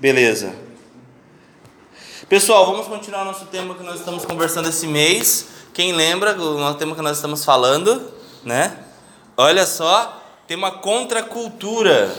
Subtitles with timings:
[0.00, 0.54] Beleza.
[2.26, 5.48] Pessoal, vamos continuar nosso tema que nós estamos conversando esse mês.
[5.74, 8.10] Quem lembra o nosso tema que nós estamos falando,
[8.42, 8.78] né?
[9.36, 12.16] Olha só, tema contracultura.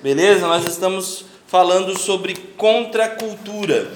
[0.00, 0.46] Beleza?
[0.46, 3.90] Nós estamos falando sobre contracultura.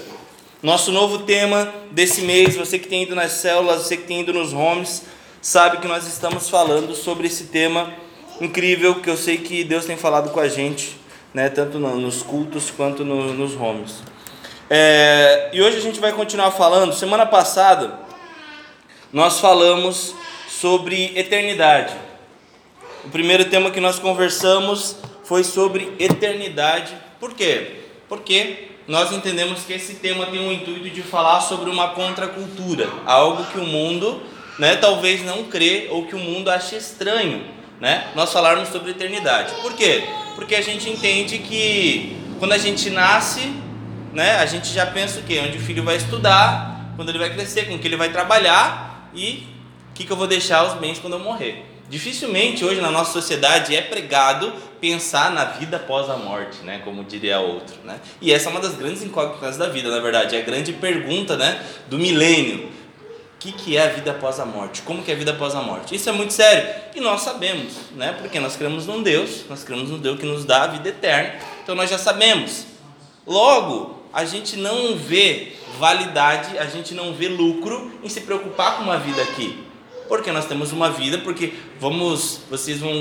[0.60, 4.32] Nosso novo tema desse mês, você que tem ido nas células, você que tem ido
[4.32, 5.04] nos homes,
[5.40, 7.94] sabe que nós estamos falando sobre esse tema
[8.40, 11.00] incrível que eu sei que Deus tem falado com a gente
[11.34, 14.02] né, tanto nos cultos quanto no, nos homes.
[14.68, 16.94] É, e hoje a gente vai continuar falando.
[16.94, 17.98] Semana passada
[19.12, 20.14] nós falamos
[20.48, 21.94] sobre eternidade.
[23.04, 26.94] O primeiro tema que nós conversamos foi sobre eternidade.
[27.18, 27.80] Por quê?
[28.08, 33.44] Porque nós entendemos que esse tema tem o intuito de falar sobre uma contracultura, algo
[33.46, 34.22] que o mundo,
[34.58, 37.44] né, talvez não crê ou que o mundo acha estranho,
[37.82, 38.06] né?
[38.14, 39.52] Nós falarmos sobre eternidade.
[39.60, 40.02] Por quê?
[40.34, 43.52] porque a gente entende que quando a gente nasce,
[44.12, 45.40] né, a gente já pensa o quê?
[45.46, 49.46] Onde o filho vai estudar, quando ele vai crescer, com que ele vai trabalhar e
[49.90, 51.66] o que, que eu vou deixar os bens quando eu morrer.
[51.88, 56.80] Dificilmente hoje na nossa sociedade é pregado pensar na vida após a morte, né?
[56.84, 58.00] Como diria outro, né?
[58.20, 61.36] E essa é uma das grandes incógnitas da vida, na verdade, é a grande pergunta,
[61.36, 62.70] né, do milênio
[63.42, 64.82] que, que é a vida após a morte?
[64.82, 65.96] Como que é a vida após a morte?
[65.96, 68.14] Isso é muito sério e nós sabemos, né?
[68.16, 71.34] Porque nós cremos num Deus, nós cremos num Deus que nos dá a vida eterna,
[71.62, 72.66] então nós já sabemos.
[73.26, 78.84] Logo, a gente não vê validade, a gente não vê lucro em se preocupar com
[78.84, 79.58] uma vida aqui.
[80.06, 82.92] Porque nós temos uma vida, porque vamos, vocês vão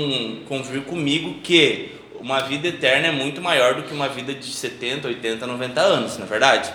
[0.48, 5.08] convir comigo que uma vida eterna é muito maior do que uma vida de 70,
[5.08, 6.72] 80, 90 anos, não é verdade?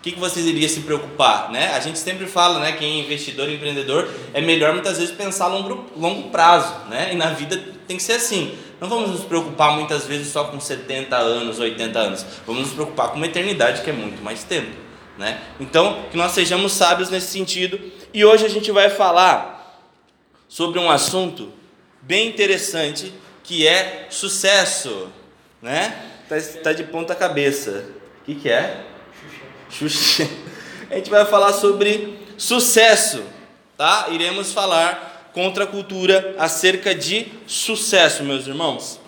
[0.00, 1.52] O que, que vocês iriam se preocupar?
[1.52, 1.74] Né?
[1.74, 5.48] A gente sempre fala, né, quem é investidor empreendedor, é melhor muitas vezes pensar a
[5.48, 6.74] longo, longo prazo.
[6.88, 7.10] Né?
[7.12, 8.56] E na vida tem que ser assim.
[8.80, 12.24] Não vamos nos preocupar muitas vezes só com 70 anos, 80 anos.
[12.46, 14.74] Vamos nos preocupar com uma eternidade que é muito mais tempo.
[15.18, 15.38] Né?
[15.60, 17.78] Então, que nós sejamos sábios nesse sentido.
[18.14, 19.84] E hoje a gente vai falar
[20.48, 21.52] sobre um assunto
[22.00, 23.12] bem interessante
[23.44, 25.10] que é sucesso.
[25.60, 25.94] Né?
[26.26, 27.84] Tá, tá de ponta cabeça.
[28.22, 28.86] O que, que é?
[29.70, 30.28] Xuxa.
[30.90, 33.22] A gente vai falar sobre sucesso,
[33.76, 34.08] tá?
[34.10, 38.98] Iremos falar contra a cultura acerca de sucesso, meus irmãos.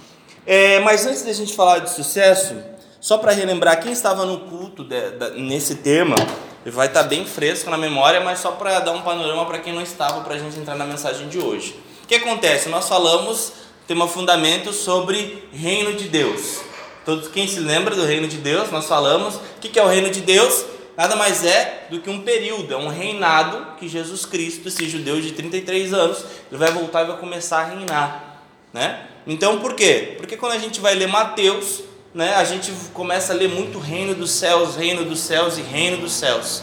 [0.47, 2.55] É, mas antes da gente falar de sucesso,
[3.01, 6.15] só para relembrar quem estava no culto de, de, nesse tema,
[6.65, 9.73] vai estar tá bem fresco na memória, mas só para dar um panorama para quem
[9.73, 11.77] não estava, para a gente entrar na mensagem de hoje.
[12.05, 12.69] O que acontece?
[12.69, 13.53] Nós falamos,
[13.87, 16.72] tema fundamento sobre reino de Deus.
[17.05, 19.35] Todos quem se lembra do reino de Deus, nós falamos.
[19.35, 20.65] O que é o reino de Deus?
[20.97, 25.21] Nada mais é do que um período, é um reinado que Jesus Cristo, esse judeu
[25.21, 28.43] de 33 anos, ele vai voltar e vai começar a reinar,
[28.73, 29.07] né?
[29.27, 30.15] Então, por quê?
[30.19, 31.81] Porque quando a gente vai ler Mateus,
[32.15, 35.97] né, a gente começa a ler muito reino dos céus, reino dos céus e reino
[35.97, 36.63] dos céus,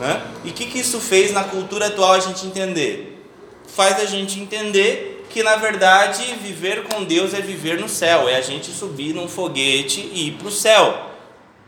[0.00, 0.20] né?
[0.44, 3.24] E o que, que isso fez na cultura atual a gente entender?
[3.68, 8.36] Faz a gente entender que na verdade viver com Deus é viver no céu, é
[8.36, 11.10] a gente subir num foguete e ir para o céu.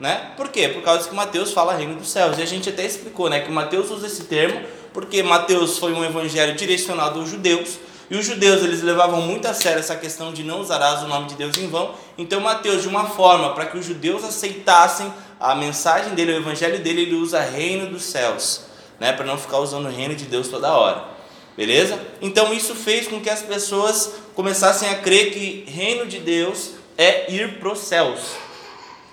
[0.00, 0.32] Né?
[0.36, 0.68] Por quê?
[0.68, 2.36] Por causa que Mateus fala reino dos céus.
[2.36, 4.60] E a gente até explicou né, que Mateus usa esse termo
[4.92, 7.78] porque Mateus foi um evangelho direcionado aos judeus.
[8.10, 11.28] E os judeus eles levavam muito a sério essa questão de não usarás o nome
[11.28, 11.94] de Deus em vão.
[12.18, 16.80] Então Mateus, de uma forma para que os judeus aceitassem a mensagem dele, o evangelho
[16.80, 18.62] dele, ele usa reino dos céus,
[19.00, 19.12] né?
[19.12, 21.11] Para não ficar usando o reino de Deus toda hora.
[21.56, 22.00] Beleza?
[22.20, 27.30] Então isso fez com que as pessoas começassem a crer que reino de Deus é
[27.30, 28.20] ir para os céus.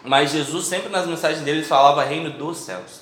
[0.04, 3.02] Mas Jesus sempre nas mensagens dele falava reino dos céus.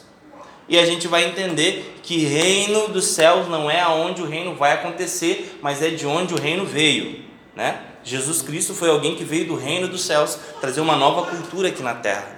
[0.67, 4.73] E a gente vai entender que reino dos céus não é aonde o reino vai
[4.73, 7.23] acontecer, mas é de onde o reino veio,
[7.55, 7.83] né?
[8.03, 11.81] Jesus Cristo foi alguém que veio do reino dos céus trazer uma nova cultura aqui
[11.81, 12.37] na terra.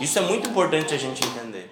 [0.00, 1.70] Isso é muito importante a gente entender,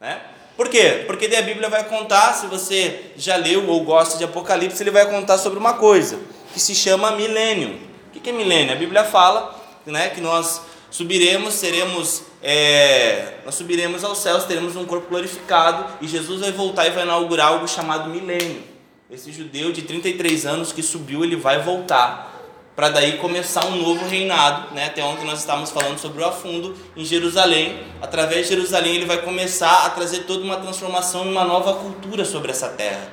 [0.00, 0.20] né?
[0.56, 1.04] Por quê?
[1.06, 4.90] Porque daí a Bíblia vai contar, se você já leu ou gosta de Apocalipse, ele
[4.90, 6.18] vai contar sobre uma coisa
[6.54, 7.78] que se chama milênio.
[8.14, 8.72] O que é milênio?
[8.72, 14.86] A Bíblia fala né, que nós subiremos, seremos, é, nós subiremos aos céus, teremos um
[14.86, 18.62] corpo glorificado e Jesus vai voltar e vai inaugurar algo chamado milênio.
[19.10, 22.35] Esse judeu de 33 anos que subiu, ele vai voltar
[22.76, 24.84] para daí começar um novo reinado, né?
[24.84, 27.80] Até ontem nós estávamos falando sobre o afundo em Jerusalém.
[28.02, 32.26] Através de Jerusalém ele vai começar a trazer toda uma transformação e uma nova cultura
[32.26, 33.10] sobre essa terra.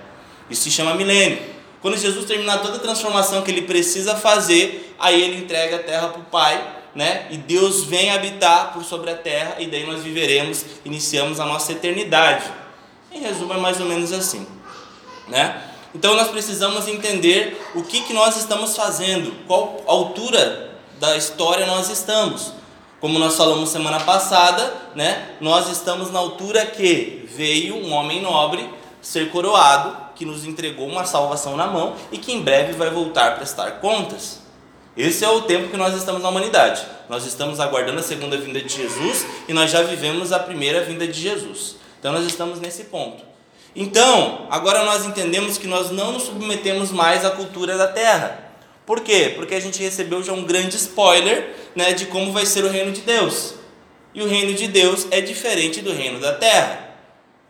[0.49, 1.39] Isso se chama milênio.
[1.81, 6.09] Quando Jesus terminar toda a transformação que ele precisa fazer, aí ele entrega a terra
[6.09, 6.61] para o Pai,
[6.93, 7.27] né?
[7.31, 11.71] E Deus vem habitar por sobre a terra e daí nós viveremos, iniciamos a nossa
[11.71, 12.43] eternidade.
[13.09, 14.45] Em resumo é mais ou menos assim,
[15.29, 15.72] né?
[15.93, 21.89] Então nós precisamos entender o que, que nós estamos fazendo, qual altura da história nós
[21.89, 22.53] estamos,
[22.99, 25.35] Como nós falamos semana passada, né?
[25.41, 28.69] Nós estamos na altura que veio um homem nobre
[29.01, 33.27] ser coroado, que nos entregou uma salvação na mão e que em breve vai voltar
[33.27, 34.39] a prestar contas.
[34.95, 36.81] Esse é o tempo que nós estamos na humanidade.
[37.09, 41.05] Nós estamos aguardando a segunda vinda de Jesus e nós já vivemos a primeira vinda
[41.05, 41.75] de Jesus.
[41.99, 43.32] Então nós estamos nesse ponto.
[43.75, 48.51] Então, agora nós entendemos que nós não nos submetemos mais à cultura da terra.
[48.85, 49.33] Por quê?
[49.35, 52.91] Porque a gente recebeu já um grande spoiler né, de como vai ser o reino
[52.91, 53.55] de Deus.
[54.13, 56.89] E o reino de Deus é diferente do reino da terra.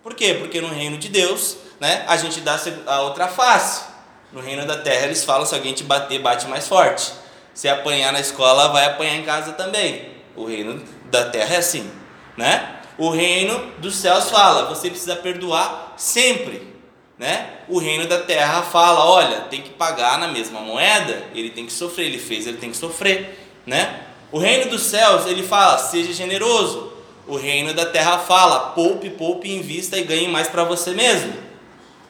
[0.02, 0.36] Por quê?
[0.36, 3.84] Porque no reino de Deus né, a gente dá a outra face.
[4.32, 7.12] No reino da terra eles falam: se alguém te bater, bate mais forte.
[7.54, 10.10] Se apanhar na escola, vai apanhar em casa também.
[10.36, 10.82] O reino
[11.12, 11.90] da terra é assim.
[12.38, 12.80] Né?
[12.98, 16.74] O reino dos céus fala: você precisa perdoar sempre
[17.18, 17.60] né?
[17.70, 21.74] O reino da terra fala, olha, tem que pagar na mesma moeda, ele tem que
[21.74, 24.02] sofrer, ele fez, ele tem que sofrer, né?
[24.32, 26.92] O reino dos céus, ele fala, seja generoso.
[27.26, 31.34] O reino da terra fala, poupe, poupe, invista e ganhe mais para você mesmo.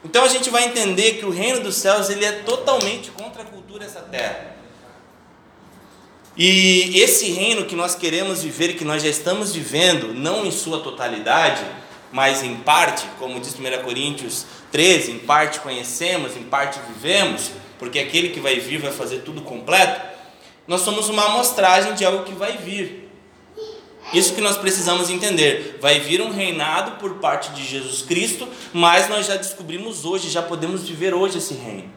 [0.04, 3.44] Então a gente vai entender que o reino dos céus, ele é totalmente contra a
[3.44, 4.53] cultura dessa terra.
[6.36, 10.80] E esse reino que nós queremos viver, que nós já estamos vivendo, não em sua
[10.80, 11.64] totalidade,
[12.10, 18.00] mas em parte, como diz 1 Coríntios 13, em parte conhecemos, em parte vivemos, porque
[18.00, 20.00] aquele que vai vir vai fazer tudo completo,
[20.66, 23.08] nós somos uma amostragem de algo que vai vir.
[24.12, 25.78] Isso que nós precisamos entender.
[25.80, 30.42] Vai vir um reinado por parte de Jesus Cristo, mas nós já descobrimos hoje, já
[30.42, 31.90] podemos viver hoje esse reino.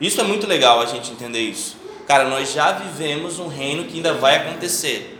[0.00, 1.76] Isso é muito legal a gente entender isso.
[2.06, 5.16] Cara, nós já vivemos um reino que ainda vai acontecer.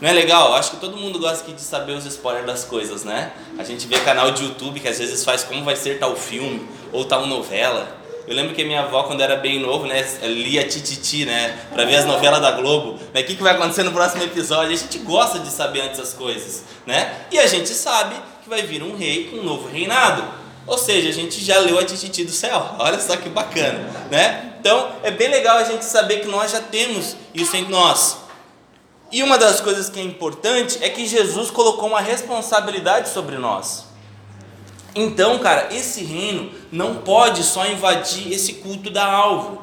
[0.00, 0.54] Não é legal?
[0.54, 3.32] Acho que todo mundo gosta de saber os spoilers das coisas, né?
[3.58, 6.66] A gente vê canal de YouTube que às vezes faz como vai ser tal filme
[6.90, 8.00] ou tal novela.
[8.26, 11.96] Eu lembro que minha avó, quando era bem novo, né, lia Tititi, né, pra ver
[11.96, 12.98] as novelas da Globo.
[13.12, 14.72] Né, o que, que vai acontecer no próximo episódio?
[14.72, 17.12] A gente gosta de saber antes as coisas, né?
[17.30, 20.22] E a gente sabe que vai vir um rei com um novo reinado.
[20.66, 22.76] Ou seja, a gente já leu a Tititi do céu.
[22.78, 24.49] Olha só que bacana, né?
[24.60, 28.18] Então, é bem legal a gente saber que nós já temos isso em nós.
[29.10, 33.86] E uma das coisas que é importante é que Jesus colocou uma responsabilidade sobre nós.
[34.94, 39.62] Então, cara, esse reino não pode só invadir esse culto da alvo.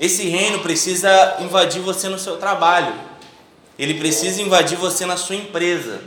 [0.00, 2.94] Esse reino precisa invadir você no seu trabalho.
[3.78, 6.00] Ele precisa invadir você na sua empresa.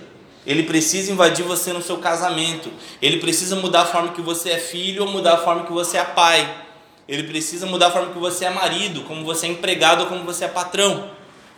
[0.43, 2.71] Ele precisa invadir você no seu casamento.
[2.99, 5.97] Ele precisa mudar a forma que você é filho ou mudar a forma que você
[5.97, 6.66] é pai.
[7.07, 10.45] Ele precisa mudar a forma que você é marido, como você é empregado como você
[10.45, 11.09] é patrão.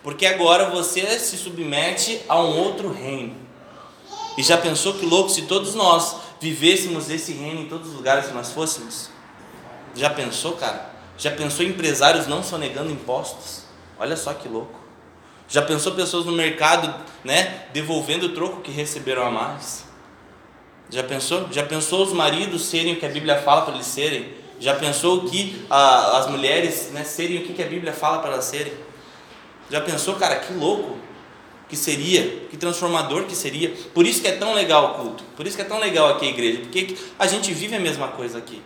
[0.03, 3.35] Porque agora você se submete a um outro reino.
[4.37, 8.27] E já pensou que louco se todos nós vivêssemos esse reino em todos os lugares
[8.27, 9.09] que nós fôssemos?
[9.95, 10.89] Já pensou, cara?
[11.17, 13.63] Já pensou empresários não sonegando impostos?
[13.99, 14.79] Olha só que louco.
[15.49, 16.93] Já pensou pessoas no mercado,
[17.23, 19.83] né, devolvendo o troco que receberam a mais?
[20.89, 21.47] Já pensou?
[21.51, 24.33] Já pensou os maridos serem o que a Bíblia fala para eles serem?
[24.59, 28.45] Já pensou que ah, as mulheres né, serem o que a Bíblia fala para elas
[28.45, 28.73] serem?
[29.69, 30.97] Já pensou, cara, que louco
[31.69, 33.71] que seria, que transformador que seria.
[33.93, 36.25] Por isso que é tão legal o culto, por isso que é tão legal aqui
[36.25, 38.61] a igreja, porque a gente vive a mesma coisa aqui.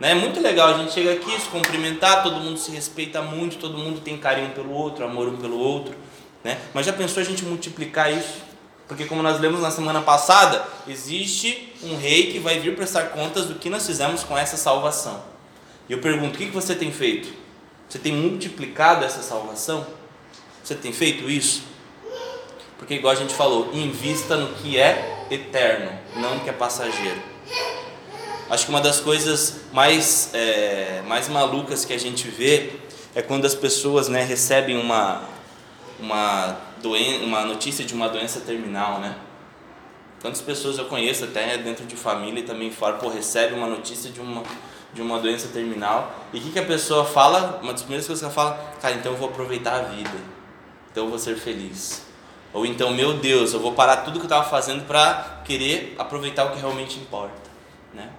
[0.00, 0.10] Né?
[0.10, 3.78] É muito legal a gente chega aqui, se cumprimentar, todo mundo se respeita muito, todo
[3.78, 5.94] mundo tem carinho pelo outro, amor um pelo outro.
[6.42, 6.58] Né?
[6.74, 8.50] Mas já pensou a gente multiplicar isso?
[8.88, 13.46] Porque como nós lemos na semana passada, existe um rei que vai vir prestar contas
[13.46, 15.29] do que nós fizemos com essa salvação.
[15.90, 17.34] E eu pergunto, o que você tem feito?
[17.88, 19.84] Você tem multiplicado essa salvação?
[20.62, 21.64] Você tem feito isso?
[22.78, 27.20] Porque, igual a gente falou, invista no que é eterno, não no que é passageiro.
[28.48, 32.70] Acho que uma das coisas mais, é, mais malucas que a gente vê
[33.12, 35.24] é quando as pessoas né, recebem uma,
[35.98, 36.56] uma,
[37.24, 39.16] uma notícia de uma doença terminal, né?
[40.22, 44.08] Quantas pessoas eu conheço até dentro de família e também fora, pô, recebe uma notícia
[44.08, 44.44] de uma,
[44.92, 47.60] de uma doença terminal e o que, que a pessoa fala?
[47.62, 50.40] Uma das primeiras coisas que ela fala, cara, então eu vou aproveitar a vida
[50.90, 52.02] então eu vou ser feliz.
[52.52, 56.46] Ou então, meu Deus, eu vou parar tudo que eu estava fazendo para querer aproveitar
[56.46, 57.50] o que realmente importa,
[57.94, 58.10] né?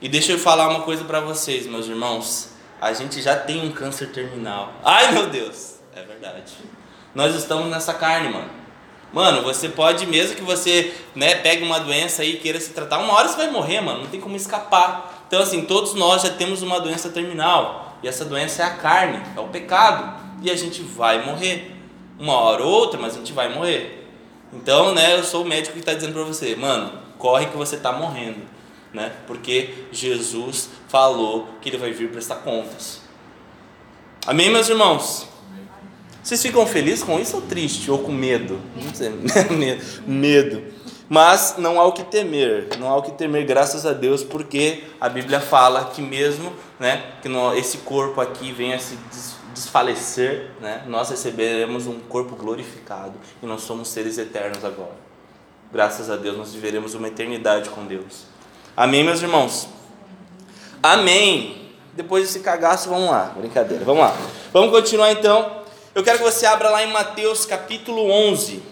[0.00, 2.50] E deixa eu falar uma coisa para vocês, meus irmãos.
[2.80, 4.72] A gente já tem um câncer terminal.
[4.84, 6.52] Ai, meu Deus, é verdade.
[7.14, 8.50] Nós estamos nessa carne, mano.
[9.12, 13.12] Mano, você pode, mesmo que você né, pegue uma doença e queira se tratar, uma
[13.12, 14.00] hora você vai morrer, mano.
[14.02, 15.24] Não tem como escapar.
[15.28, 17.98] Então, assim, todos nós já temos uma doença terminal.
[18.02, 20.20] E essa doença é a carne, é o pecado.
[20.42, 21.76] E a gente vai morrer
[22.18, 24.08] uma hora ou outra, mas a gente vai morrer.
[24.52, 27.76] Então, né, eu sou o médico que está dizendo para você, mano, corre que você
[27.76, 28.40] está morrendo,
[28.92, 29.12] né?
[29.26, 33.00] Porque Jesus falou que ele vai vir prestar contas.
[34.26, 35.31] Amém, meus irmãos?
[36.22, 37.90] Vocês ficam felizes com isso ou triste?
[37.90, 38.60] Ou com medo?
[38.76, 39.12] Não sei,
[40.06, 40.62] medo.
[41.08, 44.84] Mas não há o que temer, não há o que temer, graças a Deus, porque
[44.98, 48.96] a Bíblia fala que mesmo né, que esse corpo aqui venha se
[49.52, 53.12] desfalecer, né, nós receberemos um corpo glorificado
[53.42, 54.96] e nós somos seres eternos agora.
[55.70, 58.24] Graças a Deus, nós viveremos uma eternidade com Deus.
[58.74, 59.68] Amém, meus irmãos?
[60.82, 61.72] Amém.
[61.94, 63.34] Depois desse cagaço, vamos lá.
[63.36, 64.16] Brincadeira, vamos lá.
[64.50, 65.61] Vamos continuar então.
[65.94, 68.62] Eu quero que você abra lá em Mateus capítulo 11.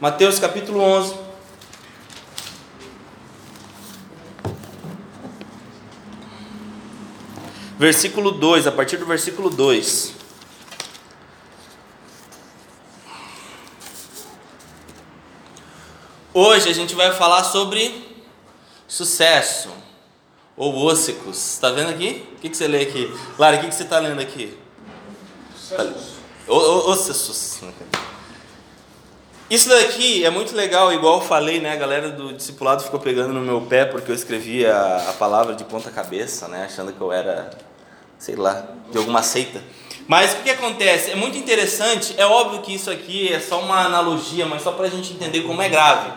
[0.00, 1.16] Mateus capítulo 11.
[7.78, 10.12] Versículo 2, a partir do versículo 2.
[16.32, 18.08] Hoje a gente vai falar sobre
[18.88, 19.70] sucesso
[20.56, 21.36] ou óssicos.
[21.36, 22.26] Está vendo aqui?
[22.32, 23.08] O que, que você lê aqui?
[23.38, 24.58] Lara, o que, que você está lendo aqui?
[25.56, 26.13] Sucesso.
[29.48, 31.72] Isso daqui é muito legal, igual eu falei, né?
[31.72, 35.64] A galera do discipulado ficou pegando no meu pé porque eu escrevi a, palavra de
[35.64, 36.64] ponta cabeça, né?
[36.64, 37.50] Achando que eu era,
[38.18, 39.62] sei lá, de alguma seita.
[40.06, 41.10] Mas o que, que acontece?
[41.10, 44.86] É muito interessante, é óbvio que isso aqui é só uma analogia, mas só para
[44.86, 46.10] a gente entender como é grave.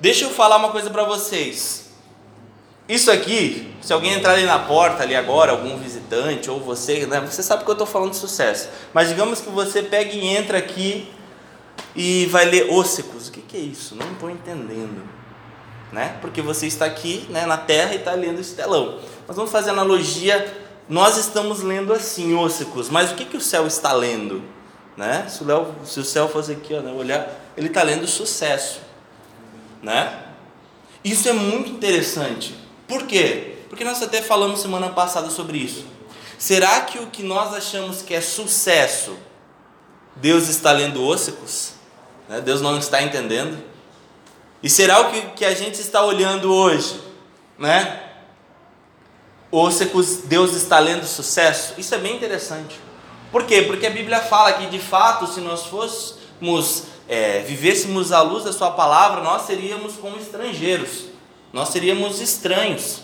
[0.00, 1.90] Deixa eu falar uma coisa para vocês.
[2.88, 5.97] Isso aqui, se alguém entrar ali na porta ali agora, algum visitante
[6.48, 8.68] ou você, né, você sabe que eu estou falando de sucesso.
[8.92, 11.10] Mas digamos que você pega e entra aqui
[11.94, 13.28] e vai ler Óssecos.
[13.28, 13.94] O que, que é isso?
[13.94, 15.02] Não estou entendendo.
[15.92, 16.16] Né?
[16.20, 18.98] Porque você está aqui né, na terra e está lendo esse telão.
[19.26, 20.54] Mas vamos fazer analogia.
[20.88, 24.42] Nós estamos lendo assim, Óssecos, mas o que, que o céu está lendo?
[24.96, 25.26] Né?
[25.28, 28.80] Se, o se o céu fosse aqui, ó, né, olhar, ele está lendo sucesso.
[29.82, 30.24] Né?
[31.04, 32.54] Isso é muito interessante.
[32.86, 33.58] Por quê?
[33.68, 35.97] Porque nós até falamos semana passada sobre isso.
[36.38, 39.16] Será que o que nós achamos que é sucesso,
[40.16, 41.72] Deus está lendo óssecos?
[42.28, 42.40] Né?
[42.40, 43.62] Deus não está entendendo?
[44.62, 47.00] E será o que, que a gente está olhando hoje?
[47.58, 48.02] Né?
[49.50, 51.74] Óssecos, Deus está lendo sucesso?
[51.76, 52.78] Isso é bem interessante.
[53.32, 53.62] Por quê?
[53.62, 58.52] Porque a Bíblia fala que de fato, se nós fôssemos, é, vivêssemos à luz da
[58.52, 61.08] Sua palavra, nós seríamos como estrangeiros
[61.52, 63.00] nós seríamos estranhos.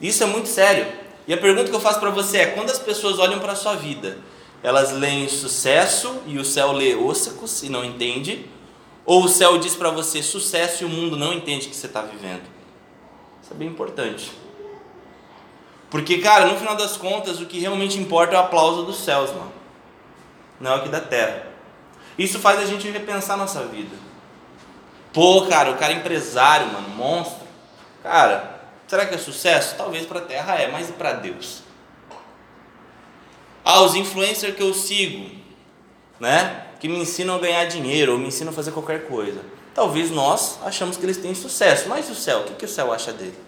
[0.00, 0.86] Isso é muito sério.
[1.28, 3.56] E a pergunta que eu faço para você é: quando as pessoas olham para a
[3.56, 4.18] sua vida,
[4.62, 8.46] elas leem sucesso e o céu lê óssecos e não entende?
[9.04, 12.00] Ou o céu diz para você sucesso e o mundo não entende que você está
[12.00, 12.42] vivendo?
[13.42, 14.32] Isso é bem importante.
[15.90, 19.30] Porque, cara, no final das contas, o que realmente importa é o aplauso dos céus,
[19.30, 19.52] mano.
[20.60, 21.46] Não é o que da terra.
[22.18, 23.96] Isso faz a gente repensar a nossa vida.
[25.12, 27.46] Pô, cara, o cara é empresário, mano, monstro.
[28.02, 28.57] Cara,
[28.88, 29.76] será que é sucesso?
[29.76, 31.62] Talvez para a terra é, mas e para Deus?
[33.64, 35.30] Ah, os influencers que eu sigo,
[36.18, 36.66] né?
[36.80, 39.40] Que me ensinam a ganhar dinheiro ou me ensinam a fazer qualquer coisa.
[39.74, 42.40] Talvez nós achamos que eles têm sucesso, mas o céu?
[42.40, 43.38] O que, que o céu acha dele?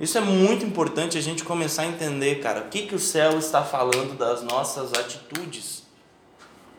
[0.00, 2.60] Isso é muito importante a gente começar a entender, cara.
[2.60, 5.82] O que, que o céu está falando das nossas atitudes?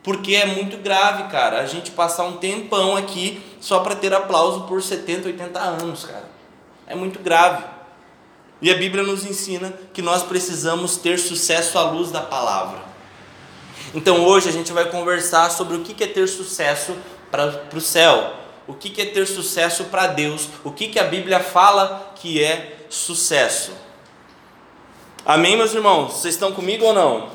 [0.02, 4.62] Porque é muito grave, cara, a gente passar um tempão aqui só para ter aplauso
[4.62, 6.31] por 70, 80 anos, cara.
[6.92, 7.64] É muito grave.
[8.62, 12.82] E a Bíblia nos ensina que nós precisamos ter sucesso à luz da palavra.
[13.96, 16.94] Então hoje a gente vai conversar sobre o que é ter sucesso
[17.32, 18.34] para o céu,
[18.68, 22.86] o que é ter sucesso para Deus, o que, que a Bíblia fala que é
[22.90, 23.72] sucesso.
[25.26, 26.12] Amém, meus irmãos?
[26.12, 27.30] Vocês estão comigo ou não?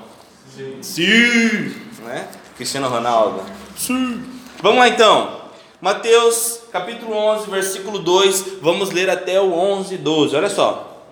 [0.55, 0.83] Sim.
[0.83, 1.75] Sim.
[2.03, 2.29] Né?
[2.59, 3.43] Cristiano Ronaldo.
[3.75, 4.23] Sim.
[4.61, 5.41] Vamos lá então.
[5.81, 8.59] Mateus capítulo 11, versículo 2.
[8.61, 10.37] Vamos ler até o 11, 12.
[10.37, 11.03] Olha só.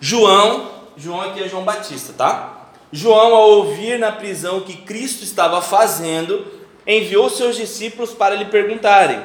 [0.00, 2.70] João, João aqui é João Batista, tá?
[2.90, 6.46] João, ao ouvir na prisão o que Cristo estava fazendo,
[6.86, 9.20] enviou seus discípulos para lhe perguntarem: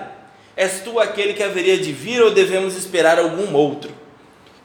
[0.58, 3.92] És tu aquele que haveria de vir ou devemos esperar algum outro?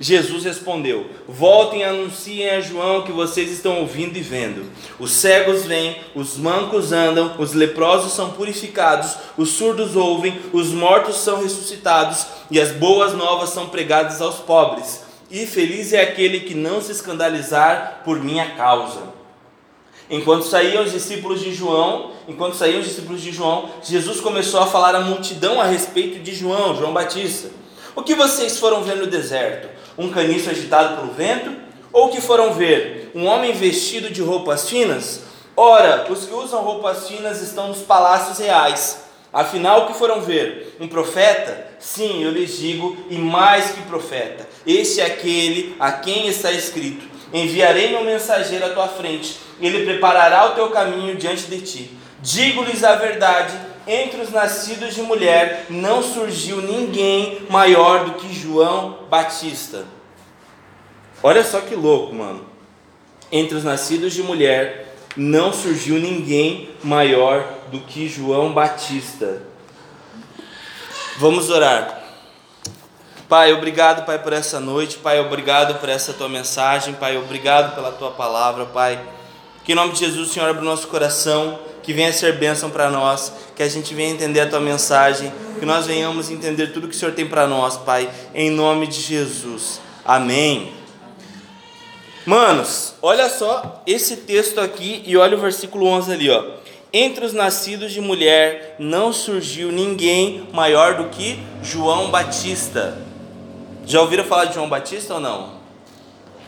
[0.01, 4.65] Jesus respondeu: Voltem e anunciem a João que vocês estão ouvindo e vendo.
[4.99, 11.17] Os cegos vêm, os mancos andam, os leprosos são purificados, os surdos ouvem, os mortos
[11.17, 15.03] são ressuscitados e as boas novas são pregadas aos pobres.
[15.31, 19.19] E feliz é aquele que não se escandalizar por minha causa.
[20.09, 24.67] Enquanto saíam os discípulos de João, enquanto saíam os discípulos de João, Jesus começou a
[24.67, 27.51] falar à multidão a respeito de João, João Batista.
[27.95, 29.69] O que vocês foram ver no deserto?
[29.99, 31.53] Um caniço agitado pelo vento?
[31.93, 35.23] Ou que foram ver um homem vestido de roupas finas?
[35.57, 39.09] Ora, os que usam roupas finas estão nos palácios reais.
[39.33, 40.77] Afinal, o que foram ver?
[40.81, 41.67] Um profeta?
[41.79, 44.49] Sim, eu lhes digo, e mais que profeta.
[44.67, 50.47] Este é aquele a quem está escrito: Enviarei meu mensageiro à tua frente, ele preparará
[50.47, 51.91] o teu caminho diante de ti.
[52.23, 53.55] Digo-lhes a verdade:
[53.89, 59.87] entre os nascidos de mulher não surgiu ninguém maior do que João Batista.
[61.23, 62.45] Olha só que louco, mano.
[63.33, 69.43] Entre os nascidos de mulher não surgiu ninguém maior do que João Batista.
[71.17, 72.03] Vamos orar.
[73.29, 74.99] Pai, obrigado, Pai, por essa noite.
[74.99, 76.95] Pai, obrigado por essa tua mensagem.
[76.95, 78.99] Pai, obrigado pela tua palavra, Pai.
[79.65, 82.91] Que em nome de Jesus, Senhor, abra o nosso coração, que venha ser bênção para
[82.91, 86.95] nós, que a gente venha entender a tua mensagem, que nós venhamos entender tudo que
[86.95, 89.81] o Senhor tem para nós, Pai, em nome de Jesus.
[90.05, 90.71] Amém.
[92.27, 96.45] Manos, olha só esse texto aqui e olha o versículo 11 ali, ó.
[96.93, 102.99] Entre os nascidos de mulher não surgiu ninguém maior do que João Batista.
[103.87, 105.55] Já ouviram falar de João Batista ou não?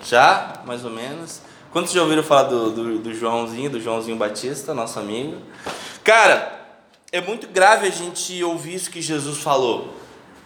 [0.04, 1.40] Já, mais ou menos.
[1.72, 5.36] Quantos já ouviram falar do, do, do Joãozinho, do Joãozinho Batista, nosso amigo?
[6.02, 6.78] Cara,
[7.12, 9.94] é muito grave a gente ouvir isso que Jesus falou.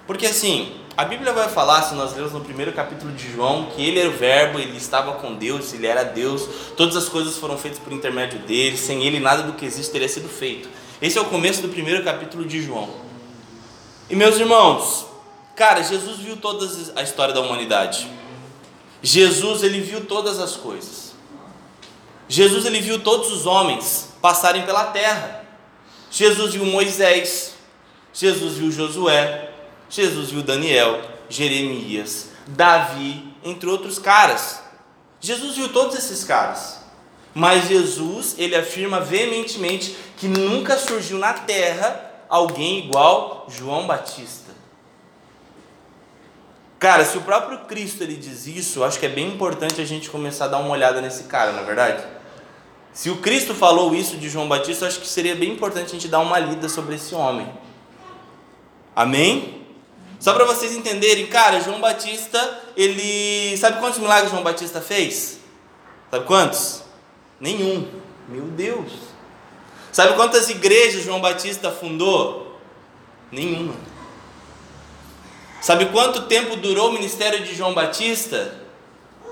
[0.06, 3.84] Porque assim, a Bíblia vai falar, se nós lemos no primeiro capítulo de João, que
[3.84, 7.56] ele era o Verbo, ele estava com Deus, ele era Deus, todas as coisas foram
[7.56, 10.68] feitas por intermédio dele, sem ele nada do que existe teria sido feito.
[11.00, 12.90] Esse é o começo do primeiro capítulo de João.
[14.10, 15.06] E meus irmãos,
[15.54, 18.10] Cara, Jesus viu toda a história da humanidade.
[19.02, 21.03] Jesus, ele viu todas as coisas.
[22.34, 25.44] Jesus, ele viu todos os homens passarem pela terra.
[26.10, 27.54] Jesus viu Moisés.
[28.12, 29.52] Jesus viu Josué.
[29.88, 34.60] Jesus viu Daniel, Jeremias, Davi, entre outros caras.
[35.20, 36.80] Jesus viu todos esses caras.
[37.32, 44.52] Mas Jesus, ele afirma veementemente que nunca surgiu na terra alguém igual João Batista.
[46.80, 50.10] Cara, se o próprio Cristo ele diz isso, acho que é bem importante a gente
[50.10, 52.13] começar a dar uma olhada nesse cara, na é verdade.
[52.94, 56.06] Se o Cristo falou isso de João Batista, acho que seria bem importante a gente
[56.06, 57.52] dar uma lida sobre esse homem.
[58.94, 59.66] Amém?
[60.20, 63.56] Só para vocês entenderem, cara, João Batista, ele.
[63.56, 65.40] Sabe quantos milagres João Batista fez?
[66.08, 66.84] Sabe quantos?
[67.40, 67.88] Nenhum.
[68.28, 68.92] Meu Deus.
[69.90, 72.58] Sabe quantas igrejas João Batista fundou?
[73.32, 73.74] Nenhuma.
[75.60, 78.54] Sabe quanto tempo durou o ministério de João Batista?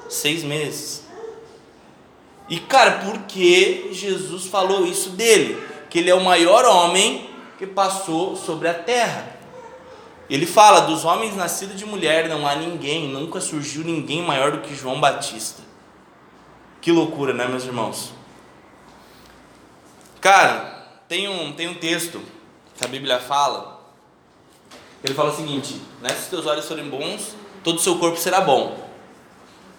[0.09, 1.05] Seis meses.
[2.49, 5.63] E cara, por que Jesus falou isso dele?
[5.89, 9.37] Que ele é o maior homem que passou sobre a terra.
[10.29, 14.61] Ele fala: dos homens nascidos de mulher não há ninguém, nunca surgiu ninguém maior do
[14.61, 15.63] que João Batista.
[16.81, 18.13] Que loucura, né, meus irmãos?
[20.21, 22.21] Cara, tem um, tem um texto
[22.77, 23.73] que a Bíblia fala
[25.03, 28.41] ele fala o seguinte: né, se teus olhos forem bons, todo o seu corpo será
[28.41, 28.79] bom.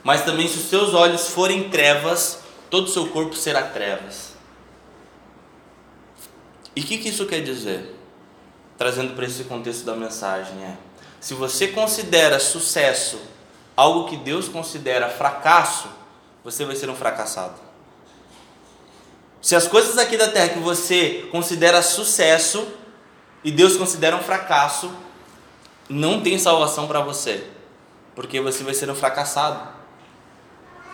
[0.03, 2.42] Mas também, se os teus olhos forem trevas,
[2.73, 4.33] todo o seu corpo será trevas.
[6.75, 7.95] E o que, que isso quer dizer?
[8.79, 10.75] Trazendo para esse contexto da mensagem: é:
[11.19, 13.21] se você considera sucesso
[13.77, 15.87] algo que Deus considera fracasso,
[16.43, 17.61] você vai ser um fracassado.
[19.39, 22.67] Se as coisas aqui da terra que você considera sucesso
[23.43, 24.91] e Deus considera um fracasso,
[25.87, 27.45] não tem salvação para você,
[28.15, 29.82] porque você vai ser um fracassado.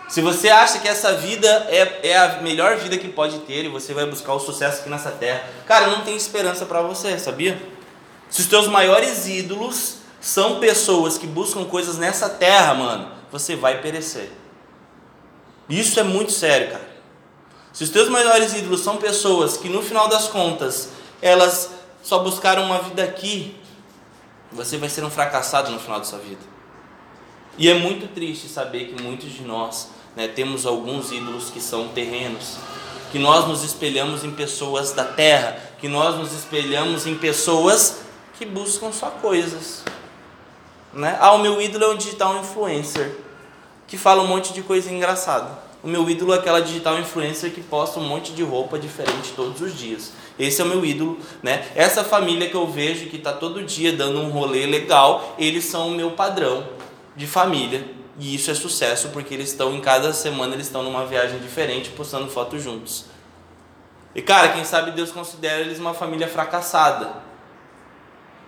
[0.10, 3.70] Se você acha que essa vida é, é a melhor vida que pode ter e
[3.70, 7.62] você vai buscar o sucesso aqui nessa terra, cara, não tem esperança para você, sabia?
[8.28, 13.82] Se os teus maiores ídolos são pessoas que buscam coisas nessa terra, mano, você vai
[13.82, 14.32] perecer.
[15.70, 16.90] Isso é muito sério, cara.
[17.72, 20.90] Se os teus maiores ídolos são pessoas que no final das contas
[21.22, 21.70] elas
[22.02, 23.56] só buscaram uma vida aqui,
[24.52, 26.42] você vai ser um fracassado no final da sua vida.
[27.60, 31.88] E é muito triste saber que muitos de nós né, temos alguns ídolos que são
[31.88, 32.58] terrenos,
[33.10, 38.02] que nós nos espelhamos em pessoas da terra, que nós nos espelhamos em pessoas
[38.38, 39.82] que buscam só coisas.
[40.94, 41.18] Né?
[41.22, 43.16] Ah, o meu ídolo é um digital influencer
[43.88, 45.58] que fala um monte de coisa engraçada.
[45.82, 49.62] O meu ídolo é aquela digital influencer que posta um monte de roupa diferente todos
[49.62, 50.12] os dias.
[50.38, 51.66] Esse é o meu ídolo, né?
[51.76, 55.88] Essa família que eu vejo que está todo dia dando um rolê legal, eles são
[55.88, 56.68] o meu padrão
[57.16, 57.98] de família.
[58.20, 61.90] E isso é sucesso porque eles estão em cada semana eles estão numa viagem diferente,
[61.92, 63.06] postando fotos juntos.
[64.14, 67.14] E cara, quem sabe Deus considera eles uma família fracassada.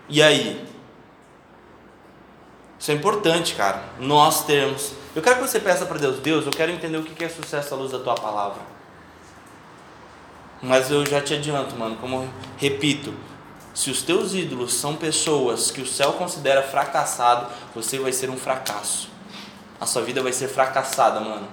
[0.10, 0.64] E aí?
[2.78, 3.82] Isso é importante, cara.
[4.00, 7.22] Nós temos eu quero que você peça para Deus, Deus, eu quero entender o que
[7.22, 8.62] é sucesso à luz da tua palavra.
[10.62, 13.14] Mas eu já te adianto, mano, como repito,
[13.74, 18.38] se os teus ídolos são pessoas que o céu considera fracassado, você vai ser um
[18.38, 19.11] fracasso.
[19.82, 21.48] A sua vida vai ser fracassada, mano.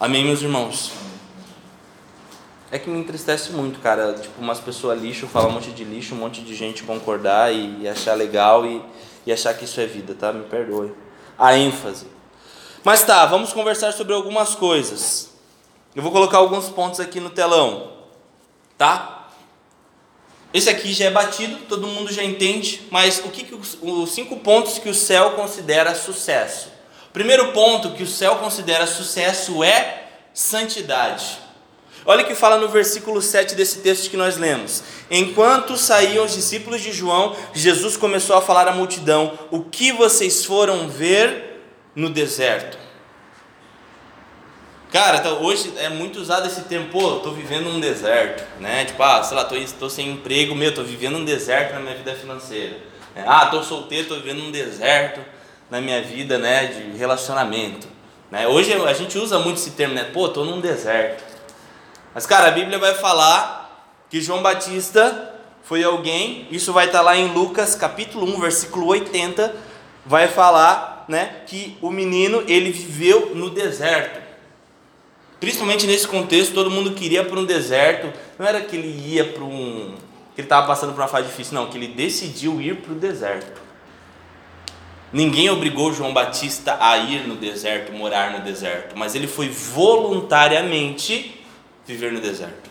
[0.00, 0.90] Amém, meus irmãos?
[2.68, 4.12] É que me entristece muito, cara.
[4.14, 7.82] Tipo, umas pessoas lixo, falar um monte de lixo, um monte de gente concordar e,
[7.82, 8.82] e achar legal e,
[9.24, 10.32] e achar que isso é vida, tá?
[10.32, 10.92] Me perdoe.
[11.38, 12.08] A ênfase.
[12.82, 15.30] Mas tá, vamos conversar sobre algumas coisas.
[15.94, 17.92] Eu vou colocar alguns pontos aqui no telão,
[18.76, 19.13] tá?
[20.54, 24.14] Esse aqui já é batido, todo mundo já entende, mas o que, que os, os
[24.14, 26.68] cinco pontos que o céu considera sucesso?
[27.12, 31.38] Primeiro ponto que o céu considera sucesso é santidade.
[32.06, 34.84] Olha o que fala no versículo 7 desse texto que nós lemos.
[35.10, 40.44] Enquanto saíam os discípulos de João, Jesus começou a falar à multidão: O que vocês
[40.44, 41.62] foram ver
[41.96, 42.83] no deserto?
[44.94, 48.84] Cara, então, hoje é muito usado esse termo, pô, tô vivendo um deserto, né?
[48.84, 51.96] Tipo, ah, sei lá, tô, tô sem emprego, meu, tô vivendo um deserto na minha
[51.96, 52.78] vida financeira.
[53.16, 55.20] É, ah, tô solteiro, tô vivendo um deserto
[55.68, 57.88] na minha vida, né, de relacionamento.
[58.30, 58.46] Né?
[58.46, 60.04] Hoje a gente usa muito esse termo, né?
[60.04, 61.24] Pô, tô num deserto.
[62.14, 67.16] Mas, cara, a Bíblia vai falar que João Batista foi alguém, isso vai estar lá
[67.16, 69.56] em Lucas capítulo 1, versículo 80,
[70.06, 74.22] vai falar, né, que o menino, ele viveu no deserto.
[75.44, 79.44] Principalmente nesse contexto, todo mundo queria para um deserto, não era que ele ia para
[79.44, 79.94] um
[80.34, 82.94] que ele estava passando por uma fase difícil, não, que ele decidiu ir para o
[82.94, 83.60] deserto.
[85.12, 91.44] Ninguém obrigou João Batista a ir no deserto, morar no deserto, mas ele foi voluntariamente
[91.86, 92.70] viver no deserto.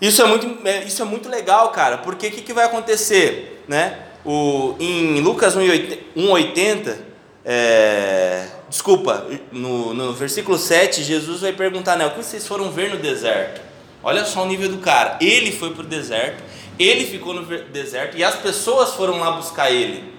[0.00, 3.62] Isso é muito, é, isso é muito legal, cara, porque o que, que vai acontecer?
[3.68, 3.98] Né?
[4.24, 6.96] O, em Lucas 1,80,
[7.44, 12.90] é, desculpa, no, no versículo 7, Jesus vai perguntar, né, o que vocês foram ver
[12.90, 13.60] no deserto?
[14.02, 15.16] Olha só o nível do cara.
[15.20, 16.42] Ele foi para o deserto,
[16.76, 20.12] ele ficou no deserto e as pessoas foram lá buscar ele.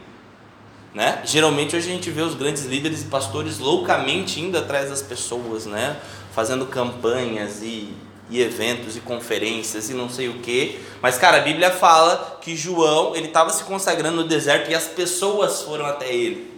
[0.94, 1.22] Né?
[1.26, 5.66] Geralmente hoje a gente vê os grandes líderes e pastores loucamente indo atrás das pessoas,
[5.66, 5.98] né?
[6.34, 7.94] fazendo campanhas e,
[8.30, 10.80] e eventos e conferências e não sei o que.
[11.02, 14.88] Mas, cara, a Bíblia fala que João ele estava se consagrando no deserto e as
[14.88, 16.58] pessoas foram até ele,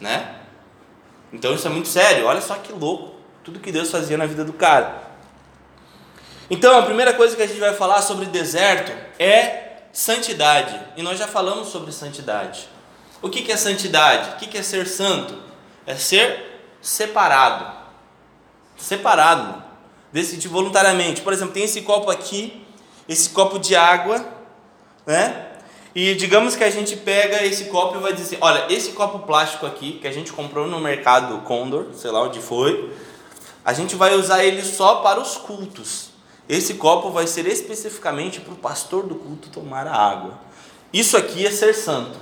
[0.00, 0.43] né?
[1.34, 2.26] Então isso é muito sério.
[2.26, 5.02] Olha só que louco tudo que Deus fazia na vida do cara.
[6.48, 10.80] Então a primeira coisa que a gente vai falar sobre deserto é santidade.
[10.96, 12.68] E nós já falamos sobre santidade.
[13.20, 14.30] O que é santidade?
[14.30, 15.38] O que é ser santo?
[15.86, 17.84] É ser separado
[18.76, 19.62] separado,
[20.12, 21.22] decidir voluntariamente.
[21.22, 22.64] Por exemplo, tem esse copo aqui,
[23.08, 24.24] esse copo de água,
[25.06, 25.46] né?
[25.94, 29.64] E digamos que a gente pega esse copo e vai dizer, olha, esse copo plástico
[29.64, 32.92] aqui que a gente comprou no mercado Condor, sei lá onde foi,
[33.64, 36.10] a gente vai usar ele só para os cultos.
[36.48, 40.38] Esse copo vai ser especificamente para o pastor do culto tomar a água.
[40.92, 42.18] Isso aqui é ser santo.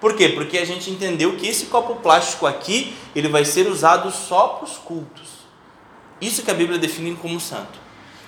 [0.00, 0.28] Por quê?
[0.28, 4.64] Porque a gente entendeu que esse copo plástico aqui, ele vai ser usado só para
[4.64, 5.28] os cultos.
[6.20, 7.78] Isso que a Bíblia define como santo.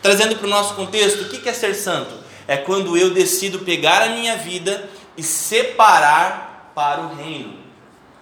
[0.00, 2.27] Trazendo para o nosso contexto, o que é ser santo?
[2.48, 7.58] É quando eu decido pegar a minha vida e separar para o reino.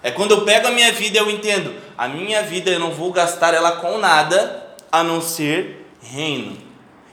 [0.02, 3.12] É quando eu pego a minha vida eu entendo, a minha vida eu não vou
[3.12, 6.58] gastar ela com nada a não ser reino.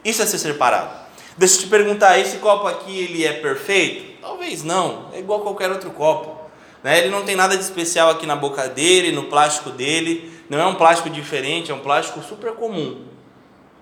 [0.04, 1.04] Isso é ser separado.
[1.38, 4.19] Deixa eu te perguntar, esse copo aqui ele é perfeito?
[4.19, 6.49] Talvez não, é igual qualquer outro copo.
[6.84, 6.99] Né?
[6.99, 10.32] Ele não tem nada de especial aqui na boca dele, no plástico dele.
[10.49, 13.06] Não é um plástico diferente, é um plástico super comum,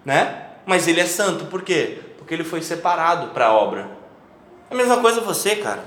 [0.05, 0.47] né?
[0.65, 1.99] Mas ele é santo, por quê?
[2.31, 3.91] Porque ele foi separado para a obra.
[4.69, 5.83] É a mesma coisa você, cara.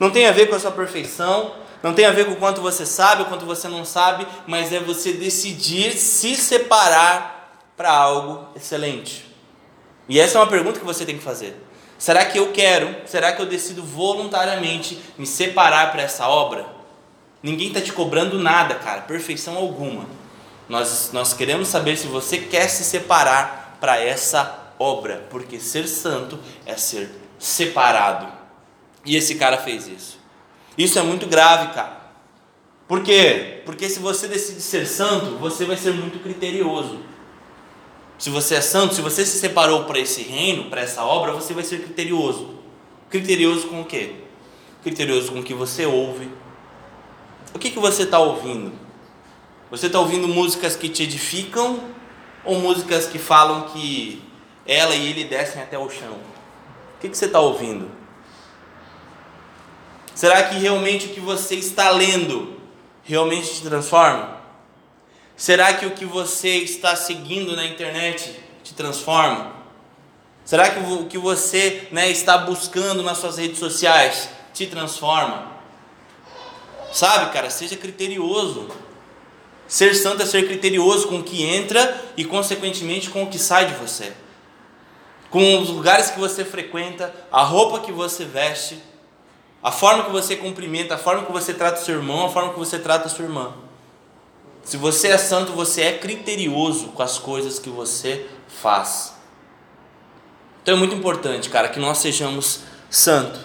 [0.00, 2.60] Não tem a ver com a sua perfeição, não tem a ver com o quanto
[2.60, 8.48] você sabe, o quanto você não sabe, mas é você decidir se separar para algo
[8.56, 9.32] excelente.
[10.08, 11.56] E essa é uma pergunta que você tem que fazer.
[11.96, 16.66] Será que eu quero, será que eu decido voluntariamente me separar para essa obra?
[17.40, 20.04] Ninguém está te cobrando nada, cara, perfeição alguma.
[20.68, 24.65] Nós, nós queremos saber se você quer se separar para essa obra,
[25.30, 28.32] porque ser santo é ser separado.
[29.04, 30.18] E esse cara fez isso.
[30.76, 32.06] Isso é muito grave, cara.
[32.88, 33.62] Por quê?
[33.64, 37.00] Porque se você decide ser santo, você vai ser muito criterioso.
[38.18, 41.52] Se você é santo, se você se separou para esse reino, para essa obra, você
[41.52, 42.54] vai ser criterioso.
[43.10, 44.14] Criterioso com o quê?
[44.82, 46.30] Criterioso com o que você ouve,
[47.56, 48.70] o que, que você está ouvindo?
[49.70, 51.80] Você está ouvindo músicas que te edificam
[52.44, 54.22] ou músicas que falam que
[54.66, 56.14] ela e ele descem até o chão?
[56.96, 57.90] O que, que você está ouvindo?
[60.14, 62.58] Será que realmente o que você está lendo
[63.04, 64.40] realmente te transforma?
[65.36, 69.54] Será que o que você está seguindo na internet te transforma?
[70.46, 75.52] Será que o que você né, está buscando nas suas redes sociais te transforma?
[76.92, 78.68] Sabe, cara, seja criterioso.
[79.68, 83.66] Ser santo é ser criterioso com o que entra e, consequentemente, com o que sai
[83.66, 84.12] de você.
[85.30, 88.80] Com os lugares que você frequenta, a roupa que você veste,
[89.62, 92.52] a forma que você cumprimenta, a forma que você trata o seu irmão, a forma
[92.52, 93.52] que você trata a sua irmã.
[94.62, 99.14] Se você é santo, você é criterioso com as coisas que você faz.
[100.62, 102.60] Então é muito importante, cara, que nós sejamos
[102.90, 103.40] santos.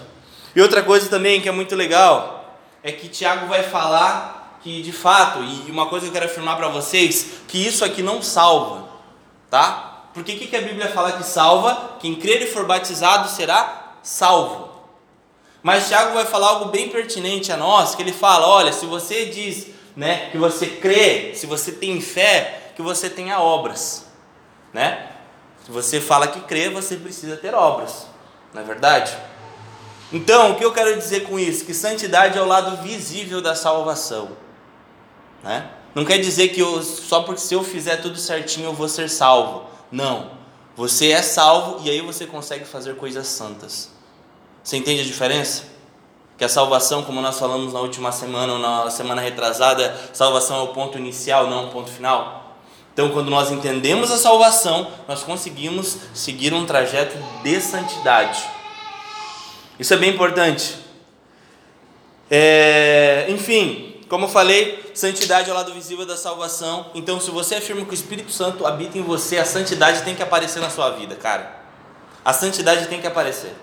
[0.54, 4.92] E outra coisa também que é muito legal é que Tiago vai falar que de
[4.92, 8.88] fato, e uma coisa que eu quero afirmar para vocês, que isso aqui não salva,
[9.50, 9.91] tá?
[10.12, 11.96] Porque o que, que a Bíblia fala que salva?
[11.98, 14.70] Quem crer e for batizado será salvo.
[15.62, 19.26] Mas Tiago vai falar algo bem pertinente a nós, que ele fala, olha, se você
[19.26, 24.06] diz, né, que você crê, se você tem fé, que você tenha obras,
[24.72, 25.08] né?
[25.64, 28.06] Se você fala que crê, você precisa ter obras,
[28.52, 29.16] não é verdade?
[30.12, 31.64] Então, o que eu quero dizer com isso?
[31.64, 34.36] Que santidade é o lado visível da salvação.
[35.42, 35.70] Né?
[35.94, 39.08] Não quer dizer que eu, só porque se eu fizer tudo certinho eu vou ser
[39.08, 39.71] salvo.
[39.92, 40.30] Não.
[40.74, 43.90] Você é salvo e aí você consegue fazer coisas santas.
[44.64, 45.64] Você entende a diferença?
[46.38, 50.62] Que a salvação, como nós falamos na última semana ou na semana retrasada, salvação é
[50.62, 52.56] o ponto inicial, não o ponto final.
[52.92, 58.42] Então, quando nós entendemos a salvação, nós conseguimos seguir um trajeto de santidade.
[59.78, 60.76] Isso é bem importante.
[62.30, 66.90] É, enfim, como eu falei, santidade é o lado visível da salvação.
[66.94, 70.22] Então, se você afirma que o Espírito Santo habita em você, a santidade tem que
[70.22, 71.64] aparecer na sua vida, cara.
[72.22, 73.54] A santidade tem que aparecer.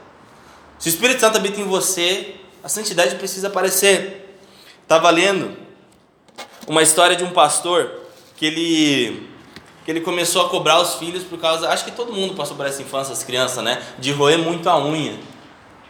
[0.79, 4.39] Se o Espírito Santo habita em você, a santidade precisa aparecer.
[4.81, 5.55] Estava lendo
[6.67, 7.91] uma história de um pastor
[8.35, 9.29] que ele
[9.85, 12.65] que ele começou a cobrar os filhos por causa, acho que todo mundo passou por
[12.65, 15.19] essa infância, as crianças, né, de roer muito a unha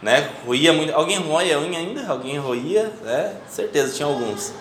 [0.02, 0.30] né?
[0.46, 0.94] Roía muito.
[0.94, 2.06] Alguém roia a unha ainda?
[2.08, 2.92] Alguém roía?
[3.04, 4.52] É, certeza, tinha alguns.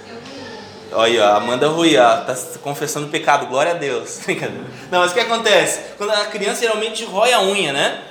[0.92, 4.22] Olha, a Amanda roía, tá confessando pecado, glória a Deus.
[4.92, 5.82] Não, mas o que acontece?
[5.98, 8.04] Quando a criança geralmente rói a unha, né?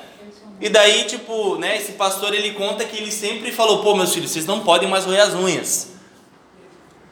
[0.60, 4.30] E daí, tipo, né, esse pastor ele conta que ele sempre falou: pô, meus filhos,
[4.30, 5.88] vocês não podem mais roer as unhas.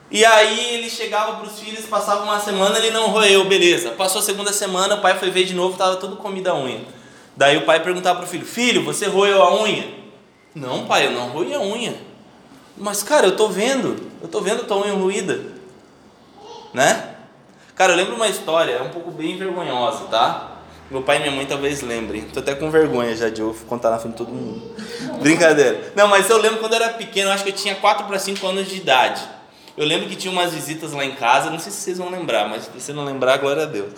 [0.08, 3.90] E aí ele chegava para os filhos, passava uma semana, ele não roeu, beleza.
[3.90, 6.80] Passou a segunda semana, o pai foi ver de novo, tava tudo comido a unha.
[7.36, 9.95] Daí o pai perguntava pro filho: Filho, você roeu a unha?
[10.56, 11.94] Não, pai, eu não roí a unha.
[12.78, 15.38] Mas, cara, eu tô vendo, eu tô vendo tua unha ruída.
[16.72, 17.14] Né?
[17.74, 20.52] Cara, eu lembro uma história, é um pouco bem vergonhosa, tá?
[20.90, 22.22] Meu pai e minha mãe talvez lembrem.
[22.22, 24.74] Tô até com vergonha já de eu contar na frente de todo mundo.
[25.20, 25.92] Brincadeira.
[25.94, 28.46] Não, mas eu lembro quando eu era pequeno, acho que eu tinha 4 para 5
[28.46, 29.22] anos de idade.
[29.76, 32.48] Eu lembro que tinha umas visitas lá em casa, não sei se vocês vão lembrar,
[32.48, 33.92] mas se você não lembrar, glória a Deus.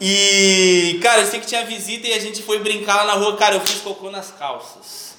[0.00, 3.36] E, cara, eu sei que tinha visita e a gente foi brincar lá na rua.
[3.36, 5.13] Cara, eu fiz cocô nas calças.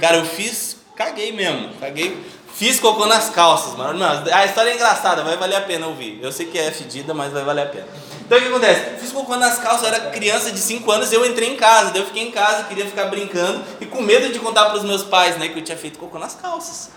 [0.00, 2.24] Cara, eu fiz, caguei mesmo, caguei.
[2.54, 3.98] Fiz cocô nas calças, mano.
[3.98, 6.18] Não, a história é engraçada, vai valer a pena ouvir.
[6.20, 7.86] Eu sei que é fedida, mas vai valer a pena.
[8.20, 8.98] Então o que acontece?
[9.00, 12.02] Fiz cocô nas calças, eu era criança de 5 anos, eu entrei em casa, daí
[12.02, 15.02] eu fiquei em casa, queria ficar brincando e com medo de contar para os meus
[15.02, 16.90] pais, né, que eu tinha feito cocô nas calças.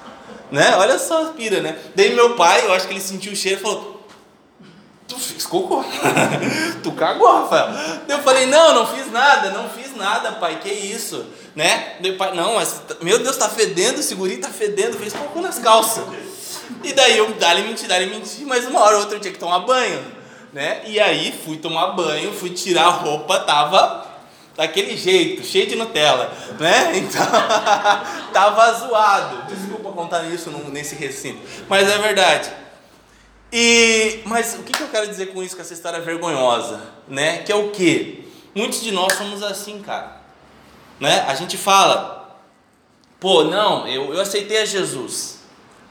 [0.52, 0.76] Né?
[0.76, 1.78] Olha só, pira, né?
[1.96, 3.91] Daí meu pai, eu acho que ele sentiu o cheiro e falou:
[5.12, 5.84] Tu fez cocô.
[6.82, 7.70] tu cagou, Rafael.
[8.08, 11.26] Eu falei, não, não fiz nada, não fiz nada, pai, que isso?
[11.54, 11.96] Né?
[12.00, 15.60] Meu pai, não, mas meu Deus, tá fedendo, o seguri tá fedendo, fez cocô nas
[15.60, 16.06] calças.
[16.84, 19.40] E daí eu, dá-lhe mentir, dá-lhe mentir, mas uma hora ou outra eu tinha que
[19.40, 20.02] tomar banho,
[20.54, 20.82] né?
[20.86, 24.08] E aí fui tomar banho, fui tirar a roupa, tava
[24.56, 26.94] daquele jeito, cheio de Nutella, né?
[26.98, 27.26] Então,
[28.32, 29.44] tava zoado.
[29.54, 32.50] Desculpa contar isso nesse recinto, mas é verdade.
[33.52, 37.40] E, mas o que, que eu quero dizer com isso, com essa história vergonhosa, né?
[37.40, 38.32] Que é o que?
[38.56, 40.22] Muitos de nós somos assim, cara.
[41.00, 41.22] Né?
[41.28, 42.40] A gente fala,
[43.20, 45.40] pô, não, eu, eu aceitei a Jesus.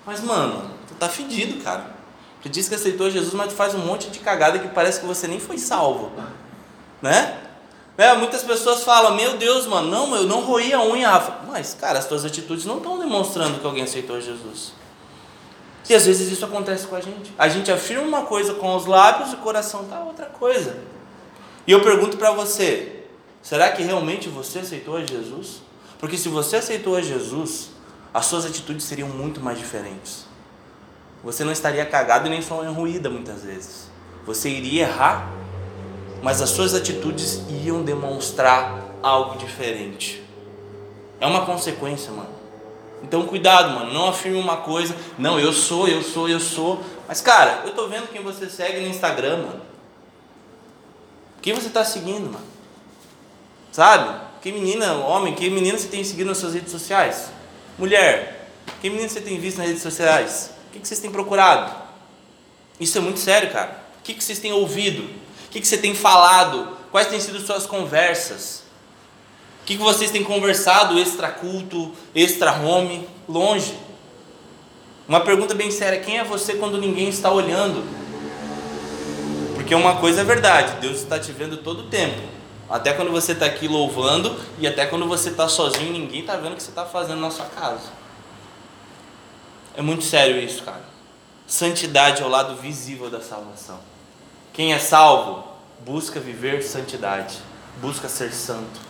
[0.07, 1.87] Mas, mano, tu tá fedido, cara.
[2.42, 5.07] Tu diz que aceitou Jesus, mas tu faz um monte de cagada que parece que
[5.07, 6.11] você nem foi salvo.
[7.03, 7.38] Né?
[7.99, 11.20] É, muitas pessoas falam, meu Deus, mano, não, eu não roí a unha.
[11.46, 14.73] Mas, cara, as tuas atitudes não estão demonstrando que alguém aceitou Jesus.
[15.90, 17.35] E às vezes isso acontece com a gente.
[17.37, 20.79] A gente afirma uma coisa com os lábios e o coração está outra coisa.
[21.66, 23.07] E eu pergunto para você:
[23.42, 25.62] será que realmente você aceitou a Jesus?
[25.98, 27.70] Porque se você aceitou a Jesus,
[28.14, 30.26] as suas atitudes seriam muito mais diferentes.
[31.24, 33.90] Você não estaria cagado e nem só ruída muitas vezes.
[34.24, 35.29] Você iria errar,
[36.22, 40.22] mas as suas atitudes iam demonstrar algo diferente.
[41.20, 42.39] É uma consequência, mano.
[43.02, 46.82] Então cuidado, mano, não afirme uma coisa, não, eu sou, eu sou, eu sou.
[47.08, 49.60] Mas cara, eu tô vendo quem você segue no Instagram, mano.
[51.42, 52.44] Quem você tá seguindo, mano?
[53.72, 54.20] Sabe?
[54.42, 57.30] Que menina, homem, que menina você tem seguido nas suas redes sociais?
[57.78, 58.48] Mulher,
[58.80, 60.50] que menina você tem visto nas redes sociais?
[60.68, 61.74] O que vocês têm procurado?
[62.78, 63.80] Isso é muito sério, cara.
[63.98, 65.02] O que, que vocês têm ouvido?
[65.46, 66.76] O que, que você tem falado?
[66.90, 68.60] Quais têm sido suas conversas?
[69.70, 73.72] Que, que vocês têm conversado extra culto, extra home, longe?
[75.06, 77.85] Uma pergunta bem séria: quem é você quando ninguém está olhando?
[79.54, 82.20] Porque uma coisa é verdade, Deus está te vendo todo o tempo.
[82.68, 86.54] Até quando você está aqui louvando e até quando você está sozinho, ninguém está vendo
[86.54, 87.92] o que você está fazendo na sua casa.
[89.76, 90.83] É muito sério isso, cara.
[91.46, 93.78] Santidade é o lado visível da salvação.
[94.52, 95.44] Quem é salvo
[95.87, 97.38] busca viver santidade,
[97.80, 98.89] busca ser santo.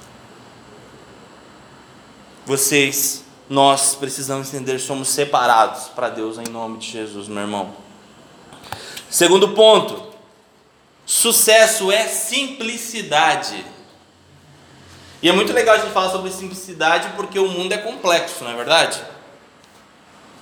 [2.46, 7.74] Vocês, nós precisamos entender, somos separados para Deus em nome de Jesus, meu irmão.
[9.10, 10.02] Segundo ponto,
[11.04, 13.64] sucesso é simplicidade.
[15.22, 18.52] E é muito legal a gente falar sobre simplicidade porque o mundo é complexo, não
[18.52, 19.02] é verdade?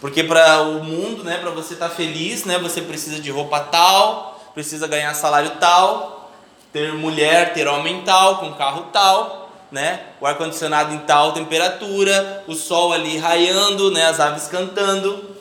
[0.00, 3.58] Porque para o mundo, né, para você estar tá feliz, né, você precisa de roupa
[3.58, 6.30] tal, precisa ganhar salário tal,
[6.72, 10.00] ter mulher, ter homem tal, com carro tal, né?
[10.20, 15.36] O ar condicionado em tal temperatura, o sol ali raiando, né, as aves cantando.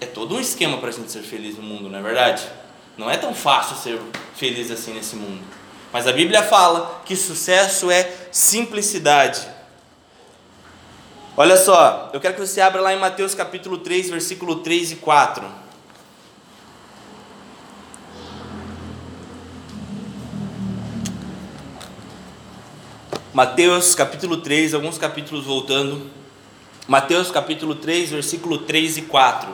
[0.00, 2.42] É todo um esquema para a gente ser feliz no mundo, não é verdade?
[2.96, 4.00] Não é tão fácil ser
[4.34, 5.42] feliz assim nesse mundo.
[5.92, 9.46] Mas a Bíblia fala que sucesso é simplicidade.
[11.36, 14.96] Olha só, eu quero que você abra lá em Mateus capítulo 3, versículo 3 e
[14.96, 15.65] 4.
[23.36, 26.10] Mateus capítulo 3, alguns capítulos voltando.
[26.88, 29.50] Mateus capítulo 3, versículo 3 e 4.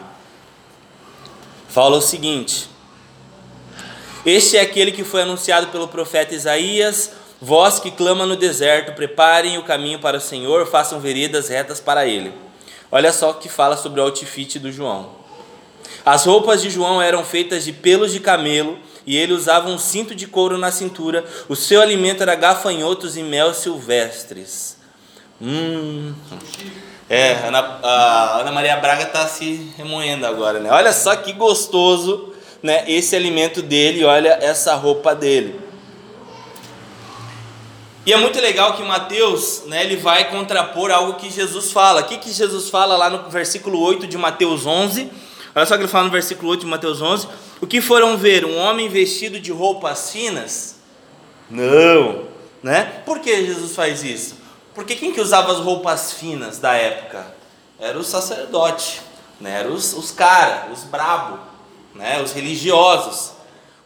[1.68, 2.68] Fala o seguinte:
[4.25, 9.59] Este é aquele que foi anunciado pelo profeta Isaías Vós que clama no deserto, preparem
[9.59, 12.33] o caminho para o Senhor, façam veredas retas para ele.
[12.88, 15.11] Olha só o que fala sobre o outfit do João.
[16.07, 20.15] As roupas de João eram feitas de pelos de camelo e ele usava um cinto
[20.15, 21.25] de couro na cintura.
[21.49, 24.77] O seu alimento era gafanhotos e mel silvestres.
[25.41, 26.15] Hum.
[27.09, 30.71] É, Ana, a Ana Maria Braga está se remoendo agora, né?
[30.71, 32.85] Olha só que gostoso, né?
[32.87, 35.61] Esse alimento dele, olha essa roupa dele.
[38.05, 42.01] E é muito legal que Mateus, né, ele vai contrapor algo que Jesus fala.
[42.01, 45.09] O que, que Jesus fala lá no versículo 8 de Mateus 11?
[45.55, 47.29] Olha só o que ele fala no versículo 8 de Mateus 11.
[47.62, 48.44] O que foram ver?
[48.44, 50.75] Um homem vestido de roupas finas?
[51.48, 52.27] Não.
[52.61, 53.03] Né?
[53.07, 54.35] Por que Jesus faz isso?
[54.75, 57.25] Porque quem que usava as roupas finas da época?
[57.79, 59.01] Era o sacerdote,
[59.40, 59.61] né?
[59.61, 61.38] Era os, os caras, os brabo,
[61.94, 62.20] né?
[62.20, 63.35] os religiosos.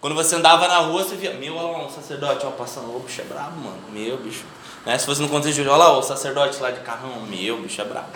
[0.01, 3.01] Quando você andava na rua, você via, meu, olha lá, um sacerdote, ó, passando, ô,
[3.01, 4.45] bicho é brabo, mano, meu, bicho.
[4.87, 4.97] Né?
[4.97, 7.85] Se fosse no contexto de olha lá, o sacerdote lá de carrão, meu, bicho é
[7.85, 8.09] brabo.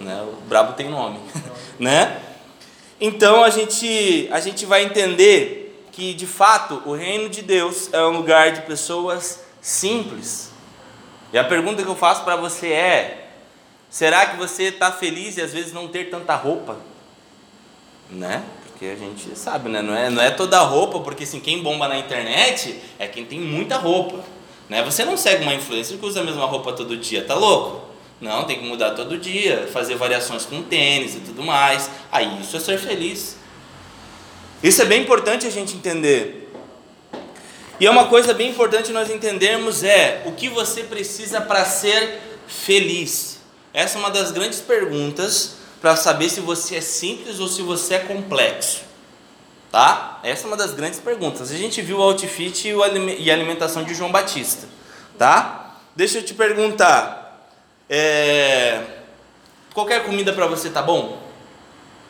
[0.00, 0.22] Né?
[0.22, 1.20] O brabo tem nome,
[1.78, 2.18] né?
[3.00, 8.02] Então a gente, a gente vai entender que, de fato, o reino de Deus é
[8.02, 10.50] um lugar de pessoas simples.
[11.32, 13.30] E a pergunta que eu faço para você é:
[13.90, 16.78] será que você está feliz e às vezes não ter tanta roupa?
[18.10, 18.42] Né?
[18.66, 19.82] Porque a gente sabe, né?
[19.82, 23.40] Não é, não é toda roupa, porque assim, quem bomba na internet é quem tem
[23.40, 24.22] muita roupa.
[24.68, 24.82] Né?
[24.82, 27.95] Você não segue uma influencer que usa a mesma roupa todo dia, tá louco?
[28.20, 31.90] Não, tem que mudar todo dia, fazer variações com tênis e tudo mais.
[32.10, 33.36] Aí isso é ser feliz.
[34.62, 36.50] Isso é bem importante a gente entender.
[37.78, 42.20] E é uma coisa bem importante nós entendermos é o que você precisa para ser
[42.46, 43.38] feliz.
[43.74, 47.96] Essa é uma das grandes perguntas para saber se você é simples ou se você
[47.96, 48.80] é complexo.
[49.70, 50.20] Tá?
[50.22, 51.50] Essa é uma das grandes perguntas.
[51.50, 54.66] A gente viu o outfit e a alimentação de João Batista.
[55.18, 55.76] Tá?
[55.94, 57.25] Deixa eu te perguntar.
[57.88, 58.82] É...
[59.72, 61.22] Qualquer comida para você tá bom?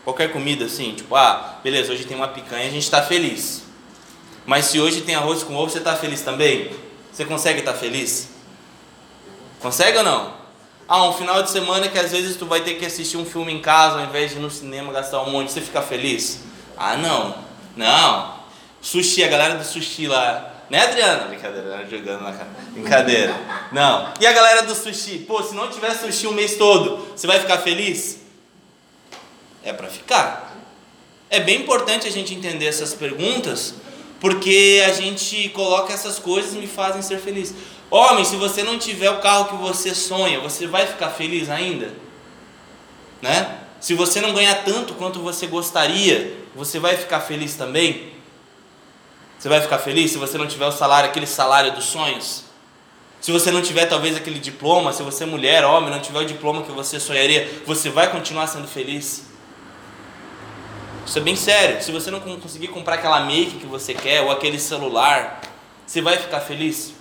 [0.05, 3.65] Qualquer comida assim, tipo, ah, beleza, hoje tem uma picanha, a gente está feliz.
[4.47, 6.71] Mas se hoje tem arroz com ovo, você está feliz também?
[7.13, 8.29] Você consegue estar tá feliz?
[9.61, 10.35] Consegue ou não?
[10.89, 13.53] Ah, um final de semana que às vezes tu vai ter que assistir um filme
[13.53, 16.45] em casa ao invés de ir no cinema gastar um monte, você fica feliz?
[16.77, 17.35] Ah, não.
[17.77, 18.37] Não.
[18.81, 20.55] Sushi, a galera do sushi lá.
[20.69, 21.25] Né, Adriana?
[21.29, 22.49] Brincadeira, jogando na cara.
[22.73, 23.35] Brincadeira.
[23.71, 24.13] Não.
[24.21, 25.19] E a galera do sushi?
[25.21, 28.19] Pô, se não tiver sushi o mês todo, você vai ficar feliz?
[29.63, 30.57] É para ficar.
[31.31, 33.75] É bem importante a gente entender essas perguntas,
[34.21, 37.55] porque a gente coloca essas coisas e me fazem ser feliz.
[37.91, 41.93] Homem, se você não tiver o carro que você sonha, você vai ficar feliz ainda?
[43.23, 43.59] Né?
[43.81, 48.16] Se você não ganhar tanto quanto você gostaria, você vai ficar feliz também?
[49.39, 52.45] Você vai ficar feliz se você não tiver o salário, aquele salário dos sonhos?
[53.21, 56.25] Se você não tiver talvez aquele diploma, se você é mulher, homem, não tiver o
[56.25, 59.27] diploma que você sonharia, você vai continuar sendo feliz?
[61.05, 61.83] Isso é bem sério.
[61.83, 65.41] Se você não conseguir comprar aquela make que você quer ou aquele celular,
[65.87, 66.95] você vai ficar feliz?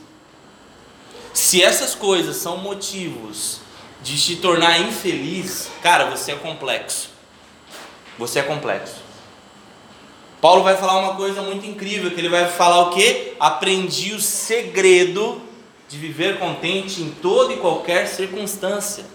[1.34, 3.60] Se essas coisas são motivos
[4.02, 7.10] de te tornar infeliz, cara, você é complexo.
[8.18, 9.05] Você é complexo.
[10.42, 13.34] Paulo vai falar uma coisa muito incrível, que ele vai falar o quê?
[13.40, 15.42] Aprendi o segredo
[15.88, 19.06] de viver contente em toda e qualquer circunstância.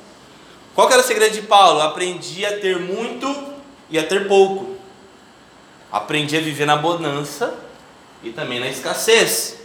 [0.74, 1.80] Qual era o segredo de Paulo?
[1.80, 3.28] Aprendi a ter muito
[3.90, 4.76] e a ter pouco.
[5.90, 7.58] Aprendi a viver na bonança
[8.22, 9.58] e também na escassez.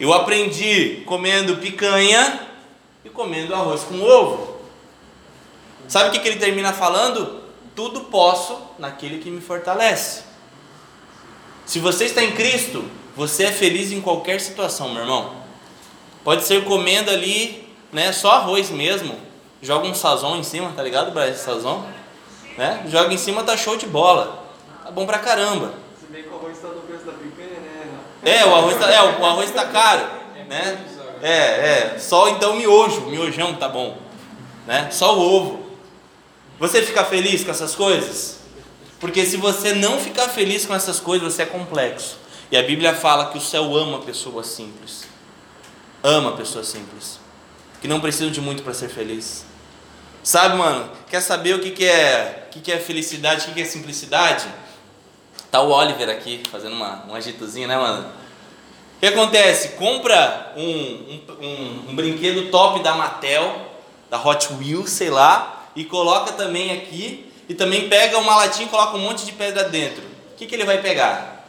[0.00, 2.48] Eu aprendi comendo picanha
[3.04, 4.56] e comendo arroz com ovo.
[5.86, 7.43] Sabe o que, que ele termina falando?
[7.74, 10.22] Tudo posso naquele que me fortalece.
[11.66, 12.84] Se você está em Cristo,
[13.16, 15.34] você é feliz em qualquer situação, meu irmão.
[16.22, 19.18] Pode ser comendo ali, né, só arroz mesmo.
[19.60, 21.36] Joga um sazon em cima, tá ligado, Brasil?
[21.36, 21.84] Sazon?
[22.56, 22.84] Né?
[22.88, 24.44] Joga em cima, tá show de bola.
[24.84, 25.72] Tá bom pra caramba.
[25.98, 27.98] Se bem que o arroz está no preço da picanha, né?
[28.22, 30.06] É, o arroz tá, é, o arroz tá caro,
[30.48, 30.78] né?
[31.22, 33.96] É, é, só então miojo, miojão tá bom,
[34.66, 34.88] né?
[34.90, 35.63] Só o ovo.
[36.58, 38.38] Você fica feliz com essas coisas?
[39.00, 42.16] Porque se você não ficar feliz com essas coisas, você é complexo.
[42.50, 45.04] E a Bíblia fala que o céu ama pessoas simples.
[46.02, 47.18] Ama pessoas simples.
[47.80, 49.44] Que não precisam de muito para ser feliz.
[50.22, 50.90] Sabe, mano?
[51.10, 53.64] Quer saber o que, que é o que, que é felicidade, o que, que é
[53.64, 54.46] simplicidade?
[55.50, 58.08] Tá o Oliver aqui fazendo uma, um agitozinho, né, mano?
[58.96, 59.70] O que acontece?
[59.70, 63.70] Compra um, um, um, um brinquedo top da Mattel,
[64.08, 68.70] da Hot Wheels, sei lá, e coloca também aqui, e também pega uma latinha e
[68.70, 70.02] coloca um monte de pedra dentro.
[70.32, 71.48] O que, que ele vai pegar?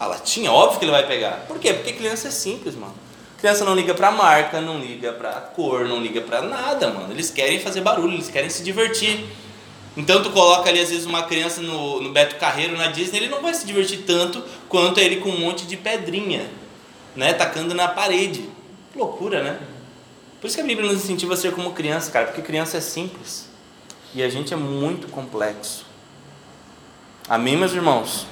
[0.00, 1.44] A latinha, óbvio que ele vai pegar.
[1.46, 1.74] Por quê?
[1.74, 2.94] Porque criança é simples, mano.
[3.38, 7.12] Criança não liga pra marca, não liga pra cor, não liga pra nada, mano.
[7.12, 9.24] Eles querem fazer barulho, eles querem se divertir.
[9.96, 13.28] Então tu coloca ali às vezes uma criança no, no Beto Carreiro na Disney, ele
[13.28, 16.48] não vai se divertir tanto quanto ele com um monte de pedrinha,
[17.16, 18.48] né, tacando na parede.
[18.94, 19.58] Loucura, né?
[20.40, 22.80] Por isso que a Bíblia nos incentiva a ser como criança, cara, porque criança é
[22.80, 23.48] simples
[24.14, 25.84] e a gente é muito complexo.
[27.28, 28.26] Amém, meus irmãos?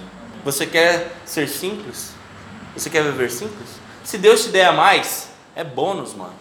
[0.45, 2.13] Você quer ser simples?
[2.77, 3.69] Você quer viver simples?
[4.05, 6.35] Se Deus te der a mais, é bônus, mano.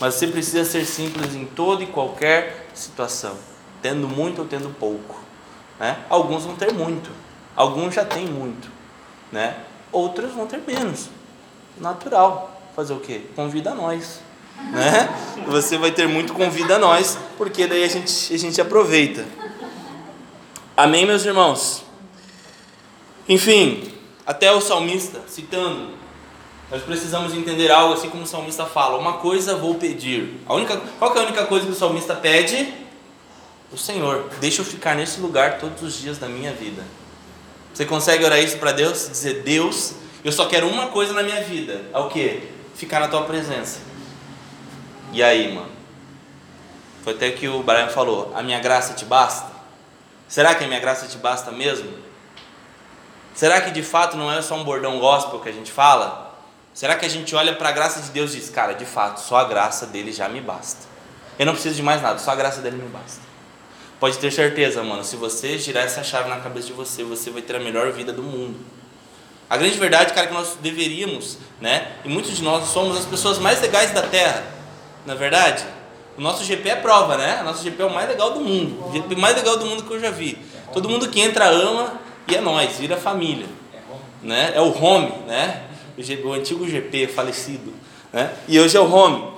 [0.00, 3.36] Mas você precisa ser simples em toda e qualquer situação,
[3.82, 5.20] tendo muito ou tendo pouco.
[5.78, 5.98] Né?
[6.08, 7.10] Alguns vão ter muito,
[7.54, 8.70] alguns já têm muito,
[9.30, 9.58] né?
[9.92, 11.10] outros vão ter menos.
[11.78, 12.52] Natural.
[12.74, 13.22] Fazer o quê?
[13.34, 14.20] Convida nós
[14.70, 15.08] né?
[15.46, 19.24] Você vai ter muito convida a nós, porque daí a gente, a gente aproveita.
[20.76, 21.84] Amém, meus irmãos?
[23.28, 23.92] Enfim,
[24.26, 25.90] até o salmista, citando,
[26.70, 30.40] nós precisamos entender algo assim como o salmista fala: Uma coisa vou pedir.
[30.46, 32.74] A única, qual é a única coisa que o salmista pede?
[33.72, 36.82] O Senhor, deixa eu ficar nesse lugar todos os dias da minha vida.
[37.72, 39.08] Você consegue orar isso para Deus?
[39.08, 39.94] Dizer: Deus,
[40.24, 42.42] eu só quero uma coisa na minha vida: é o que?
[42.74, 43.78] Ficar na tua presença.
[45.16, 45.70] E aí, mano?
[47.02, 49.50] Foi até que o Brian falou: A minha graça te basta?
[50.28, 51.90] Será que a minha graça te basta mesmo?
[53.34, 56.36] Será que de fato não é só um bordão gospel que a gente fala?
[56.74, 59.20] Será que a gente olha para a graça de Deus e diz: Cara, de fato,
[59.20, 60.84] só a graça dele já me basta.
[61.38, 63.22] Eu não preciso de mais nada, só a graça dele me basta.
[63.98, 67.40] Pode ter certeza, mano, se você girar essa chave na cabeça de você, você vai
[67.40, 68.58] ter a melhor vida do mundo.
[69.48, 71.92] A grande verdade, cara, é que nós deveríamos, né?
[72.04, 74.55] E muitos de nós somos as pessoas mais legais da terra
[75.06, 75.64] na é verdade?
[76.18, 77.40] O nosso GP é prova, né?
[77.42, 78.88] O nosso GP é o mais legal do mundo.
[78.88, 80.38] O GP mais legal do mundo que eu já vi.
[80.72, 83.46] Todo mundo que entra ama e é nós, vira família.
[84.22, 84.52] Né?
[84.54, 85.62] É o home, né?
[86.24, 87.72] O, antigo GP falecido.
[88.12, 88.32] Né?
[88.48, 89.36] E hoje é o home.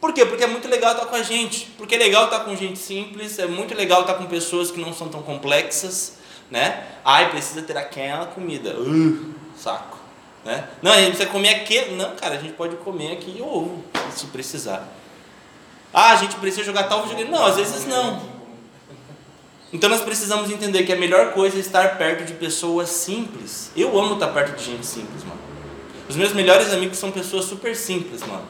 [0.00, 0.26] Por quê?
[0.26, 1.66] Porque é muito legal estar com a gente.
[1.78, 4.92] Porque é legal estar com gente simples, é muito legal estar com pessoas que não
[4.92, 6.18] são tão complexas,
[6.50, 6.84] né?
[7.04, 8.74] Ai, precisa ter aquela comida.
[8.78, 9.98] Uh, saco.
[10.44, 10.68] Né?
[10.82, 11.96] Não, a gente precisa comer aquele.
[11.96, 14.86] Não, cara, a gente pode comer aqui ovo, se precisar.
[15.94, 17.30] Ah, a gente precisa jogar tal videogame.
[17.30, 18.20] Não, às vezes não.
[19.72, 23.70] Então nós precisamos entender que a melhor coisa é estar perto de pessoas simples.
[23.76, 25.38] Eu amo estar perto de gente simples, mano.
[26.08, 28.44] Os meus melhores amigos são pessoas super simples, mano.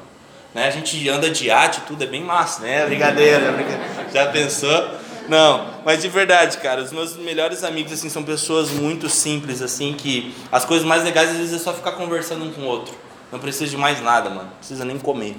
[0.54, 0.66] Né?
[0.66, 2.86] A gente anda de arte, tudo é bem massa, né?
[2.86, 4.08] Brincadeira, brincadeira.
[4.12, 4.90] Já pensou?
[5.28, 9.94] Não, mas de verdade, cara, os meus melhores amigos assim são pessoas muito simples assim
[9.94, 12.94] que as coisas mais legais às vezes é só ficar conversando um com o outro.
[13.32, 14.48] Não precisa de mais nada, mano.
[14.50, 15.36] Não precisa nem comer.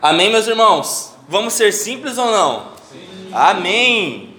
[0.00, 1.12] Amém, meus irmãos?
[1.28, 2.72] Vamos ser simples ou não?
[2.90, 3.30] Sim.
[3.32, 4.36] Amém.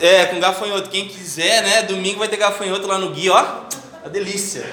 [0.00, 0.88] É, com gafanhoto.
[0.88, 1.82] Quem quiser, né?
[1.82, 3.64] Domingo vai ter gafanhoto lá no guia, ó.
[4.04, 4.64] A delícia.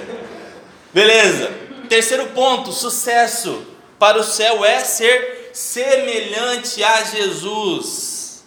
[0.93, 1.51] Beleza.
[1.89, 3.65] Terceiro ponto: sucesso
[3.99, 8.45] para o céu é ser semelhante a Jesus.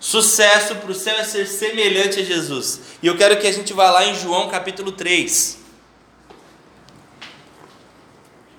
[0.00, 2.80] Sucesso para o céu é ser semelhante a Jesus.
[3.02, 5.58] E eu quero que a gente vá lá em João capítulo 3.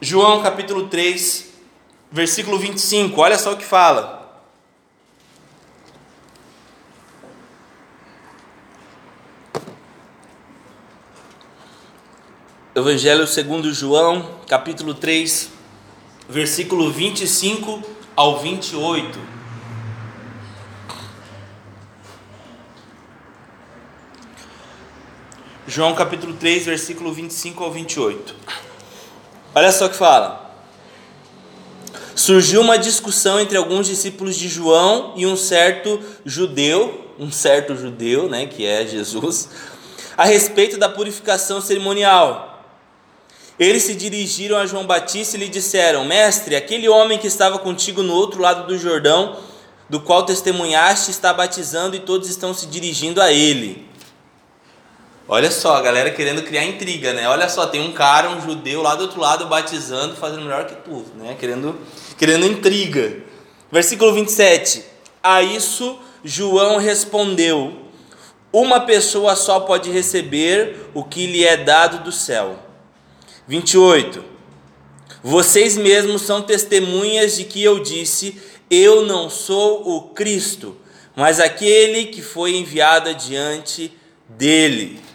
[0.02, 1.49] João capítulo 3,
[2.12, 3.20] versículo 25.
[3.22, 4.18] Olha só o que fala.
[12.76, 15.50] Evangelho segundo João, capítulo 3,
[16.30, 17.84] versículo 25
[18.16, 19.20] ao 28.
[25.68, 28.36] João capítulo 3, versículo 25 ao 28.
[29.54, 30.49] Olha só o que fala.
[32.20, 38.28] Surgiu uma discussão entre alguns discípulos de João e um certo judeu, um certo judeu,
[38.28, 39.48] né, que é Jesus,
[40.18, 42.62] a respeito da purificação cerimonial.
[43.58, 48.04] Eles se dirigiram a João Batista e lhe disseram: Mestre, aquele homem que estava contigo
[48.04, 49.38] no outro lado do Jordão,
[49.90, 53.89] do qual testemunhaste, está batizando e todos estão se dirigindo a ele.
[55.32, 57.30] Olha só, a galera querendo criar intriga, né?
[57.30, 60.74] Olha só, tem um cara, um judeu lá do outro lado batizando, fazendo melhor que
[60.78, 61.38] tu, né?
[61.40, 61.78] Querendo,
[62.18, 63.16] querendo intriga.
[63.72, 64.84] Versículo 27.
[65.22, 67.78] A isso João respondeu:
[68.52, 72.58] Uma pessoa só pode receber o que lhe é dado do céu.
[73.48, 74.26] 28.
[75.22, 80.76] Vocês mesmos são testemunhas de que eu disse: Eu não sou o Cristo,
[81.16, 83.94] mas aquele que foi enviado adiante
[84.28, 85.09] dele.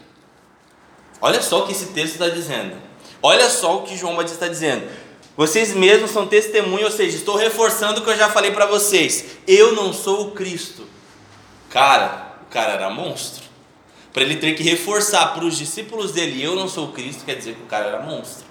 [1.24, 2.76] Olha só o que esse texto está dizendo.
[3.22, 4.86] Olha só o que João Batista está dizendo.
[5.34, 9.24] Vocês mesmos são testemunhas, ou seja, estou reforçando o que eu já falei para vocês.
[9.48, 10.86] Eu não sou o Cristo.
[11.70, 13.42] Cara, o cara era monstro
[14.12, 17.56] para ele ter que reforçar para os discípulos dele, eu não sou Cristo, quer dizer
[17.56, 18.44] que o cara era monstro.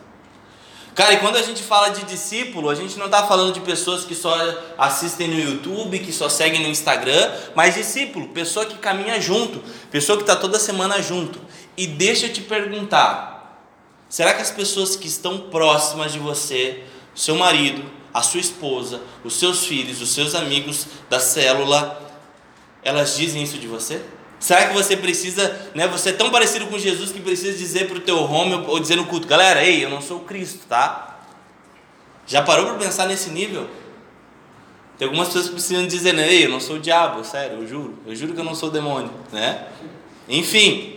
[0.93, 4.03] Cara, e quando a gente fala de discípulo, a gente não está falando de pessoas
[4.03, 4.36] que só
[4.78, 10.17] assistem no YouTube, que só seguem no Instagram, mas discípulo, pessoa que caminha junto, pessoa
[10.17, 11.39] que está toda semana junto.
[11.76, 13.59] E deixa eu te perguntar:
[14.09, 16.84] será que as pessoas que estão próximas de você,
[17.15, 21.99] seu marido, a sua esposa, os seus filhos, os seus amigos da célula,
[22.84, 24.01] elas dizem isso de você?
[24.39, 25.88] Será que você precisa, né?
[25.88, 28.97] Você é tão parecido com Jesus que precisa dizer para o teu home ou dizer
[28.97, 31.21] no culto, galera, ei, eu não sou Cristo, tá?
[32.28, 33.69] Já parou para pensar nesse nível?
[34.97, 36.32] Tem algumas pessoas que precisam dizer, né?
[36.32, 38.69] ei, eu não sou o diabo, sério, eu juro, eu juro que eu não sou
[38.69, 39.67] o demônio, né?
[40.28, 40.93] Enfim,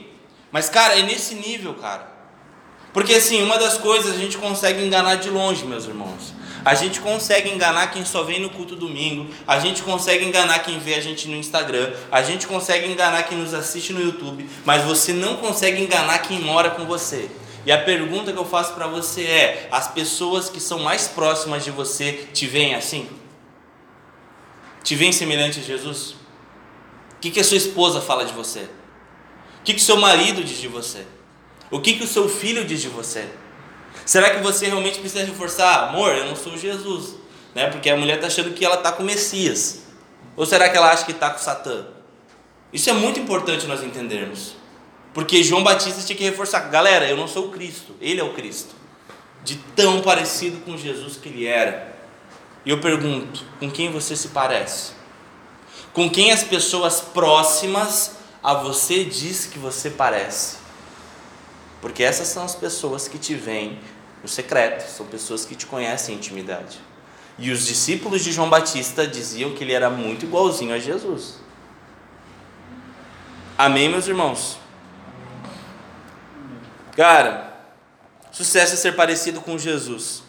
[0.51, 2.15] mas cara, é nesse nível, cara.
[2.93, 6.35] Porque assim, uma das coisas a gente consegue enganar de longe, meus irmãos.
[6.65, 10.81] A gente consegue enganar quem só vem no culto domingo, a gente consegue enganar quem
[10.81, 14.83] vê a gente no Instagram, a gente consegue enganar quem nos assiste no YouTube, mas
[14.83, 17.31] você não consegue enganar quem mora com você.
[17.65, 21.65] E a pergunta que eu faço para você é: as pessoas que são mais próximas
[21.65, 23.09] de você te veem assim?
[24.83, 26.13] Te veem semelhante a Jesus?
[26.13, 26.17] O
[27.21, 28.69] que, que a sua esposa fala de você?
[29.67, 31.05] Que, que o seu marido diz de você?
[31.73, 33.29] O que, que o seu filho diz de você?
[34.05, 37.17] Será que você realmente precisa reforçar, amor, eu não sou Jesus?
[37.53, 37.67] Né?
[37.67, 39.83] Porque a mulher está achando que ela está com o Messias.
[40.37, 41.85] Ou será que ela acha que está com Satã?
[42.73, 44.55] Isso é muito importante nós entendermos.
[45.13, 48.35] Porque João Batista tinha que reforçar, galera, eu não sou o Cristo, ele é o
[48.35, 48.73] Cristo.
[49.43, 51.93] De tão parecido com Jesus que ele era.
[52.65, 54.93] E eu pergunto, com quem você se parece?
[55.93, 58.16] Com quem as pessoas próximas
[58.47, 60.59] a você diz que você parece?
[61.81, 63.81] Porque essas são as pessoas que te veem
[64.23, 66.79] no secreto, são pessoas que te conhecem em intimidade.
[67.41, 71.41] E os discípulos de João Batista diziam que ele era muito igualzinho a Jesus.
[73.59, 74.59] Amém, meus irmãos?
[76.97, 77.53] Cara,
[78.31, 80.23] sucesso é ser parecido com Jesus.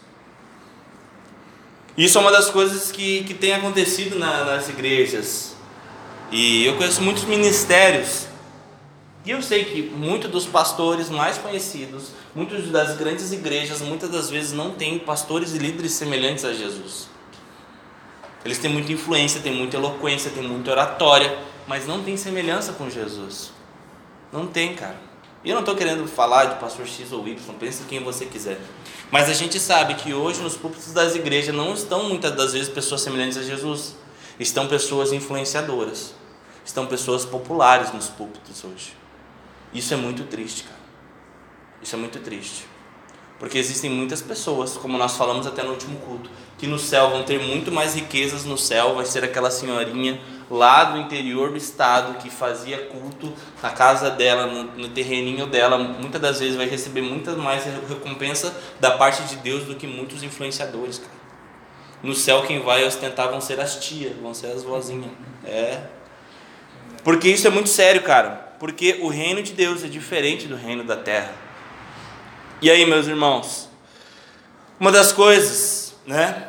[1.95, 5.55] Isso é uma das coisas que, que tem acontecido na, nas igrejas.
[6.31, 8.27] E eu conheço muitos ministérios
[9.27, 14.29] e eu sei que muitos dos pastores mais conhecidos, muitas das grandes igrejas, muitas das
[14.29, 17.09] vezes não têm pastores e líderes semelhantes a Jesus.
[18.45, 22.89] Eles têm muita influência, têm muita eloquência, têm muita oratória, mas não tem semelhança com
[22.89, 23.51] Jesus.
[24.31, 24.95] Não tem, cara.
[25.43, 28.61] E eu não estou querendo falar de pastor X ou Y, pense quem você quiser.
[29.11, 32.69] Mas a gente sabe que hoje nos púlpitos das igrejas não estão muitas das vezes
[32.69, 33.93] pessoas semelhantes a Jesus.
[34.39, 36.13] Estão pessoas influenciadoras.
[36.65, 38.93] Estão pessoas populares nos púlpitos hoje.
[39.73, 40.79] Isso é muito triste, cara.
[41.81, 42.65] Isso é muito triste.
[43.39, 47.23] Porque existem muitas pessoas, como nós falamos até no último culto, que no céu vão
[47.23, 50.19] ter muito mais riquezas no céu, vai ser aquela senhorinha
[50.49, 53.31] lá do interior do estado que fazia culto
[53.61, 58.55] na casa dela, no, no terreninho dela, muitas das vezes vai receber muita mais recompensa
[58.79, 61.16] da parte de Deus do que muitos influenciadores, cara.
[62.03, 65.11] No céu quem vai ostentar vão ser as tias, vão ser as vozinhas.
[65.45, 65.81] É.
[67.03, 68.47] Porque isso é muito sério, cara.
[68.59, 71.33] Porque o reino de Deus é diferente do reino da terra.
[72.61, 73.69] E aí, meus irmãos?
[74.79, 76.47] Uma das coisas, né,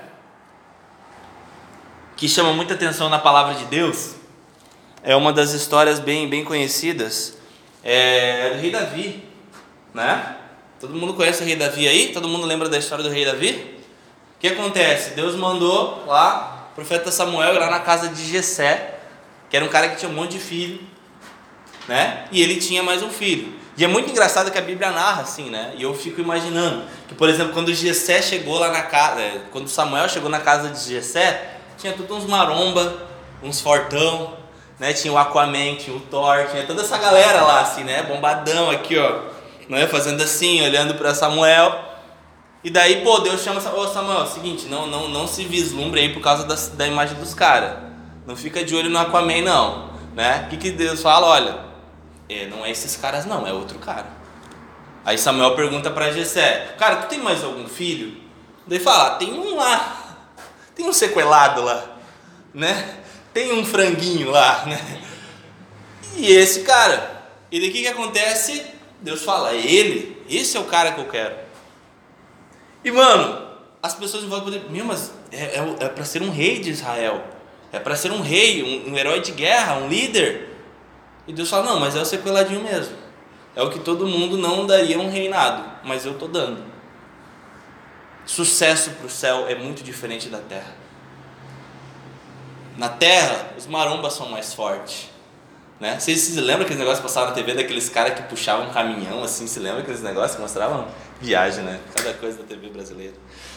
[2.16, 4.16] que chama muita atenção na palavra de Deus
[5.02, 7.38] é uma das histórias bem, bem conhecidas
[7.82, 9.24] é do rei Davi,
[9.94, 10.36] né?
[10.80, 12.12] Todo mundo conhece o rei Davi aí?
[12.12, 13.77] Todo mundo lembra da história do rei Davi?
[14.38, 15.14] O que acontece?
[15.14, 18.94] Deus mandou lá o profeta Samuel lá na casa de Jessé,
[19.50, 20.80] que era um cara que tinha um monte de filho,
[21.88, 22.24] né?
[22.30, 23.52] E ele tinha mais um filho.
[23.76, 25.72] E é muito engraçado que a Bíblia narra assim, né?
[25.76, 29.66] E eu fico imaginando que, por exemplo, quando Jessé chegou lá na casa, é, quando
[29.66, 32.96] Samuel chegou na casa de Jessé, tinha tudo uns maromba,
[33.42, 34.34] uns fortão,
[34.78, 34.92] né?
[34.92, 38.04] Tinha o Aquaman, tinha o Thor, tinha toda essa galera lá, assim, né?
[38.04, 39.22] Bombadão aqui, ó,
[39.68, 39.88] né?
[39.88, 41.88] Fazendo assim, olhando para Samuel.
[42.62, 46.00] E daí, pô, Deus chama ô Samuel, é o seguinte, não, não, não se vislumbre
[46.00, 47.78] aí por causa da, da imagem dos caras.
[48.26, 50.44] Não fica de olho no Aquaman, não, né?
[50.46, 51.26] O que, que Deus fala?
[51.26, 51.60] Olha,
[52.28, 54.06] é, não é esses caras, não, é outro cara.
[55.04, 58.20] Aí Samuel pergunta para Jessé, cara, tu tem mais algum filho?
[58.66, 60.18] Daí fala, ah, tem um lá,
[60.74, 61.84] tem um sequelado lá,
[62.52, 62.98] né?
[63.38, 65.00] tem um franguinho lá, né?
[66.16, 68.64] E esse cara, e daqui que acontece?
[69.00, 71.36] Deus fala, é ele, esse é o cara que eu quero.
[72.84, 73.48] E mano,
[73.82, 77.24] as pessoas vão poder, meu, mas é, é, é para ser um rei de Israel,
[77.72, 80.56] é para ser um rei, um, um herói de guerra, um líder.
[81.26, 82.96] E Deus fala, não, mas é o sequeladinho mesmo.
[83.54, 86.62] É o que todo mundo não daria um reinado, mas eu tô dando.
[88.24, 90.74] Sucesso para o céu é muito diferente da terra.
[92.76, 95.10] Na terra, os marombas são mais fortes.
[95.80, 95.98] Né?
[95.98, 99.22] Vocês se lembram aqueles negócios que passavam na TV daqueles caras que puxavam um caminhão
[99.22, 99.46] assim?
[99.46, 100.86] Se lembra aqueles negócios que mostravam?
[101.20, 101.80] Viagem, né?
[101.94, 103.14] Cada coisa da TV brasileira.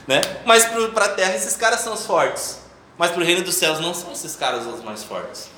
[0.07, 0.21] Né?
[0.45, 2.59] Mas para a terra, esses caras são os fortes.
[2.97, 5.49] Mas para o reino dos céus, não são esses caras os mais fortes.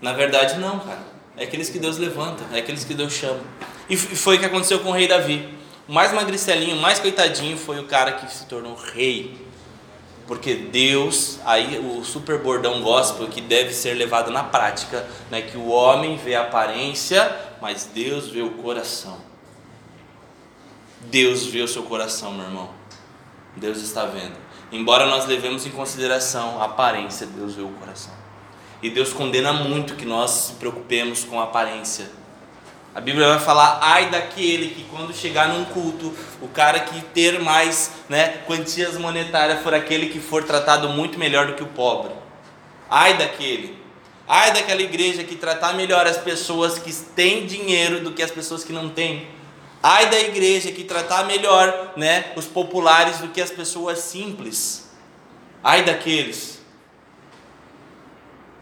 [0.00, 1.14] Na verdade, não, cara.
[1.36, 3.40] É aqueles que Deus levanta, é aqueles que Deus chama.
[3.90, 5.58] E foi o que aconteceu com o rei Davi.
[5.88, 9.44] O mais magricelinho, o mais coitadinho foi o cara que se tornou rei
[10.26, 15.56] porque Deus, aí o super bordão gospel que deve ser levado na prática, né, que
[15.56, 19.18] o homem vê a aparência, mas Deus vê o coração.
[21.10, 22.70] Deus vê o seu coração, meu irmão.
[23.56, 24.36] Deus está vendo.
[24.72, 28.12] Embora nós levemos em consideração a aparência, Deus vê o coração.
[28.82, 32.10] E Deus condena muito que nós se preocupemos com a aparência
[32.94, 37.40] a Bíblia vai falar, ai daquele que quando chegar num culto, o cara que ter
[37.40, 42.12] mais né, quantias monetárias for aquele que for tratado muito melhor do que o pobre.
[42.88, 43.76] Ai daquele.
[44.28, 48.62] Ai daquela igreja que tratar melhor as pessoas que têm dinheiro do que as pessoas
[48.62, 49.26] que não têm.
[49.86, 54.88] Ai da igreja que tratar melhor né, os populares do que as pessoas simples.
[55.62, 56.58] Ai daqueles.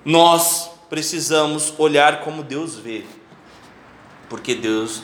[0.05, 3.05] Nós precisamos olhar como Deus vê
[4.33, 5.03] porque Deus,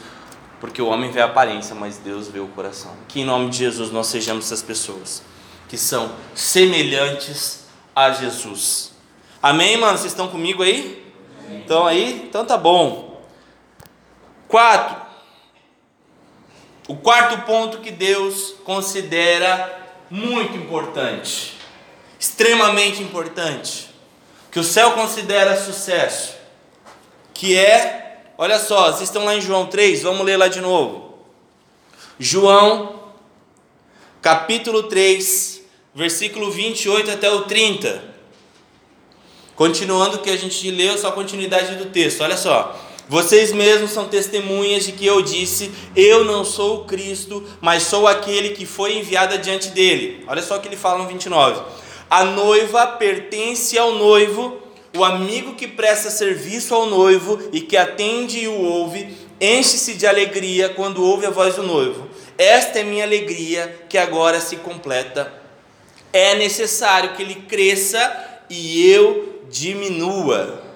[0.59, 2.95] porque o homem vê a aparência, mas Deus vê o coração.
[3.07, 5.23] Que em nome de Jesus nós sejamos essas pessoas
[5.69, 8.93] que são semelhantes a Jesus.
[9.43, 9.99] Amém, mano?
[9.99, 11.13] Vocês estão comigo aí?
[11.51, 12.25] Então aí?
[12.27, 13.23] Então tá bom.
[14.49, 15.08] Quatro.
[16.89, 21.55] O quarto ponto que Deus considera muito importante,
[22.19, 23.91] extremamente importante,
[24.51, 26.35] que o céu considera sucesso,
[27.33, 28.09] que é
[28.41, 31.19] Olha só, vocês estão lá em João 3, vamos ler lá de novo.
[32.21, 33.11] João,
[34.23, 35.61] capítulo 3,
[35.93, 38.05] versículo 28 até o 30.
[39.57, 42.21] Continuando o que a gente leu, só a continuidade do texto.
[42.21, 42.79] Olha só.
[43.09, 48.07] Vocês mesmos são testemunhas de que eu disse: Eu não sou o Cristo, mas sou
[48.07, 50.25] aquele que foi enviado adiante dele.
[50.29, 51.63] Olha só o que ele fala no 29.
[52.11, 58.41] A noiva pertence ao noivo o amigo que presta serviço ao noivo e que atende
[58.41, 59.09] e o ouve,
[59.41, 62.09] enche-se de alegria quando ouve a voz do noivo.
[62.37, 65.33] Esta é minha alegria que agora se completa.
[66.13, 70.68] É necessário que ele cresça e eu diminua.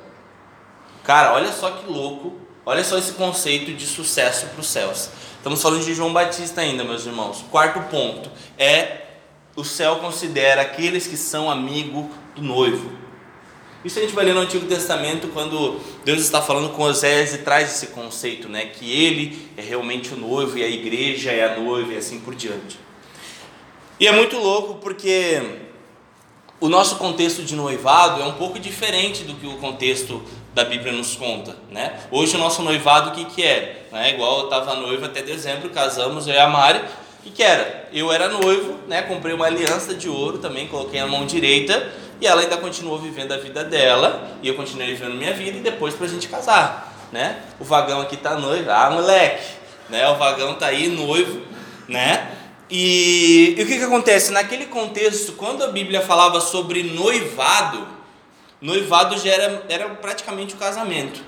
[1.05, 2.35] Cara, olha só que louco.
[2.65, 5.11] Olha só esse conceito de sucesso para os céus.
[5.37, 7.45] Estamos falando de João Batista ainda, meus irmãos.
[7.51, 9.03] Quarto ponto é
[9.57, 13.03] o céu considera aqueles que são amigo do noivo.
[13.85, 17.39] Isso a gente vai ler no Antigo Testamento quando Deus está falando com Osés e
[17.39, 21.59] traz esse conceito, né, que ele é realmente o noivo e a igreja é a
[21.59, 22.79] noiva e assim por diante.
[23.99, 25.59] E é muito louco porque
[26.61, 30.23] o nosso contexto de noivado é um pouco diferente do que o contexto
[30.55, 31.99] da Bíblia nos conta, né?
[32.11, 33.87] Hoje o nosso noivado o que que é?
[33.91, 34.11] Né?
[34.11, 36.79] Igual eu estava noiva até dezembro, casamos eu e a Mari,
[37.21, 37.89] O que, que era?
[37.93, 39.03] Eu era noivo, né?
[39.03, 41.91] Comprei uma aliança de ouro também, coloquei na mão direita
[42.21, 45.61] e ela ainda continuou vivendo a vida dela e eu continuei vivendo minha vida e
[45.61, 47.41] depois pra gente casar, né?
[47.59, 49.45] O vagão aqui tá noivo, ah, moleque,
[49.89, 50.09] né?
[50.09, 51.43] O vagão tá aí noivo,
[51.89, 52.31] né?
[52.69, 54.33] E, e o que que acontece?
[54.33, 57.87] Naquele contexto, quando a Bíblia falava sobre noivado,
[58.63, 61.21] noivado já era, era praticamente o casamento.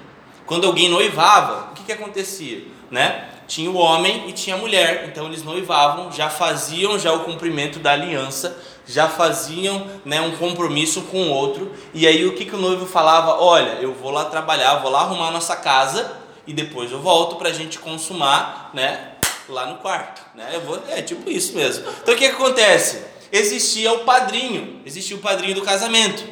[0.47, 3.29] Quando alguém noivava, o que que acontecia, né?
[3.47, 7.79] Tinha o homem e tinha a mulher, então eles noivavam, já faziam já o cumprimento
[7.79, 8.57] da aliança,
[8.87, 11.73] já faziam né, um compromisso com o outro.
[11.93, 13.43] E aí o que, que o noivo falava?
[13.43, 16.17] Olha, eu vou lá trabalhar, vou lá arrumar nossa casa
[16.47, 19.13] e depois eu volto para a gente consumar, né,
[19.49, 20.51] lá no quarto, né?
[20.53, 21.85] Eu vou, é tipo isso mesmo.
[22.03, 23.03] Então o que, que acontece?
[23.31, 26.23] Existia o padrinho, existia o padrinho do casamento.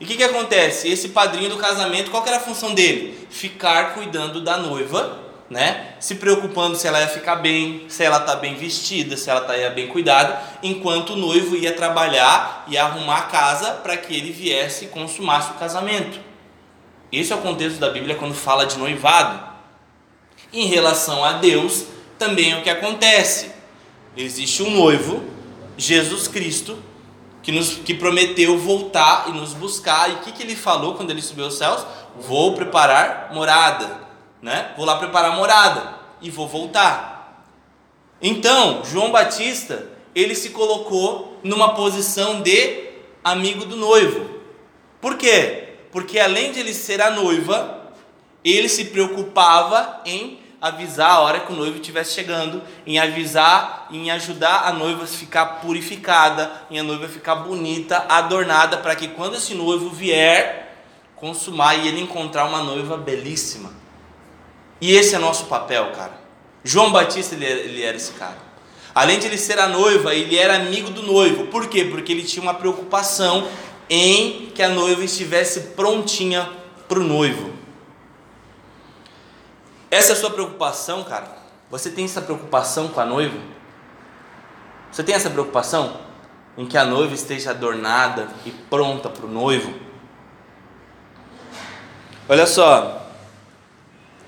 [0.00, 0.88] E o que, que acontece?
[0.88, 3.28] Esse padrinho do casamento, qual era a função dele?
[3.30, 5.94] Ficar cuidando da noiva né?
[5.98, 9.54] Se preocupando se ela ia ficar bem, se ela tá bem vestida, se ela tá
[9.70, 14.84] bem cuidada, enquanto o noivo ia trabalhar e arrumar a casa para que ele viesse
[14.84, 16.20] e consumasse o casamento.
[17.10, 19.50] Esse é o contexto da Bíblia quando fala de noivado.
[20.52, 21.86] Em relação a Deus,
[22.16, 23.50] também é o que acontece.
[24.16, 25.24] Existe um noivo,
[25.76, 26.78] Jesus Cristo,
[27.42, 30.10] que nos que prometeu voltar e nos buscar.
[30.10, 31.84] E o que, que ele falou quando ele subiu aos céus?
[32.16, 34.10] Vou preparar morada
[34.42, 34.72] né?
[34.76, 37.44] Vou lá preparar morada e vou voltar.
[38.20, 42.90] Então, João Batista, ele se colocou numa posição de
[43.22, 44.40] amigo do noivo.
[45.00, 45.74] Por quê?
[45.90, 47.92] Porque além de ele ser a noiva,
[48.44, 54.10] ele se preocupava em avisar a hora que o noivo estivesse chegando, em avisar, em
[54.10, 59.36] ajudar a noiva a ficar purificada, em a noiva ficar bonita, adornada, para que quando
[59.36, 60.84] esse noivo vier
[61.16, 63.72] consumar e ele encontrar uma noiva belíssima.
[64.80, 66.18] E esse é nosso papel, cara.
[66.64, 68.38] João Batista, ele era, ele era esse cara.
[68.94, 71.46] Além de ele ser a noiva, ele era amigo do noivo.
[71.46, 71.84] Por quê?
[71.84, 73.46] Porque ele tinha uma preocupação
[73.88, 76.48] em que a noiva estivesse prontinha
[76.88, 77.59] para o noivo.
[79.90, 81.28] Essa é a sua preocupação, cara?
[81.70, 83.38] Você tem essa preocupação com a noiva?
[84.90, 85.98] Você tem essa preocupação
[86.56, 89.72] em que a noiva esteja adornada e pronta para o noivo?
[92.28, 93.00] Olha só,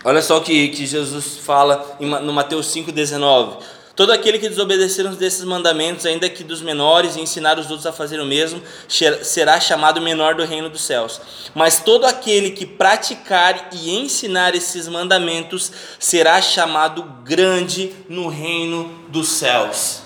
[0.04, 3.62] Olha só o que, que Jesus fala no Mateus 5,19.
[3.94, 7.86] Todo aquele que desobedecer um desses mandamentos, ainda que dos menores, e ensinar os outros
[7.86, 11.20] a fazer o mesmo, será chamado menor do reino dos céus.
[11.54, 19.28] Mas todo aquele que praticar e ensinar esses mandamentos será chamado grande no reino dos
[19.28, 20.00] céus.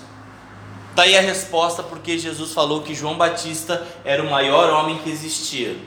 [0.89, 5.09] Está aí a resposta porque Jesus falou que João Batista era o maior homem que
[5.09, 5.77] existia.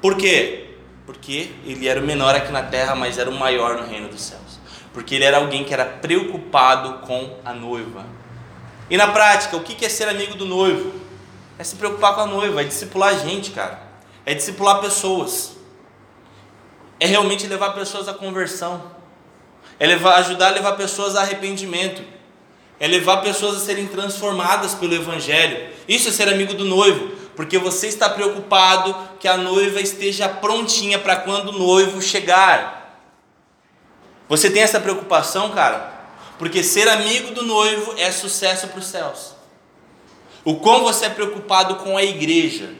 [0.00, 0.70] Por quê?
[1.06, 4.22] Porque ele era o menor aqui na terra, mas era o maior no reino dos
[4.22, 4.41] céus.
[4.92, 8.04] Porque ele era alguém que era preocupado com a noiva.
[8.90, 11.00] E na prática, o que é ser amigo do noivo?
[11.58, 13.80] É se preocupar com a noiva, é discipular gente, cara.
[14.26, 15.56] É discipular pessoas.
[17.00, 18.82] É realmente levar pessoas à conversão.
[19.78, 22.02] É levar, ajudar a levar pessoas a arrependimento.
[22.78, 25.72] É levar pessoas a serem transformadas pelo Evangelho.
[25.88, 30.98] Isso é ser amigo do noivo porque você está preocupado que a noiva esteja prontinha
[30.98, 32.81] para quando o noivo chegar.
[34.32, 35.92] Você tem essa preocupação, cara?
[36.38, 39.34] Porque ser amigo do noivo é sucesso para os céus.
[40.42, 42.70] O quão você é preocupado com a igreja.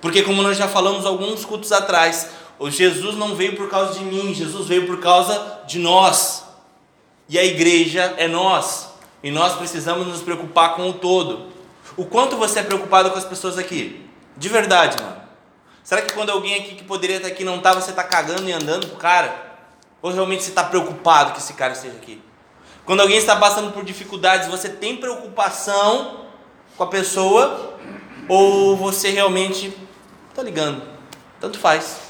[0.00, 4.04] Porque, como nós já falamos alguns cultos atrás, o Jesus não veio por causa de
[4.04, 6.44] mim, Jesus veio por causa de nós.
[7.28, 8.90] E a igreja é nós.
[9.24, 11.48] E nós precisamos nos preocupar com o todo.
[11.96, 14.08] O quanto você é preocupado com as pessoas aqui?
[14.36, 15.20] De verdade, mano.
[15.82, 18.52] Será que quando alguém aqui que poderia estar aqui não está, você está cagando e
[18.52, 19.50] andando pro cara?
[20.02, 22.20] Ou realmente você está preocupado que esse cara esteja aqui?
[22.84, 26.26] Quando alguém está passando por dificuldades, você tem preocupação
[26.76, 27.78] com a pessoa?
[28.28, 29.72] Ou você realmente
[30.28, 30.82] está ligando?
[31.40, 32.00] Tanto faz.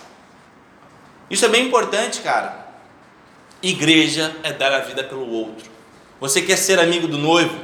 [1.29, 2.67] Isso é bem importante, cara.
[3.63, 5.71] Igreja é dar a vida pelo outro.
[6.21, 7.57] Você quer ser amigo do noivo?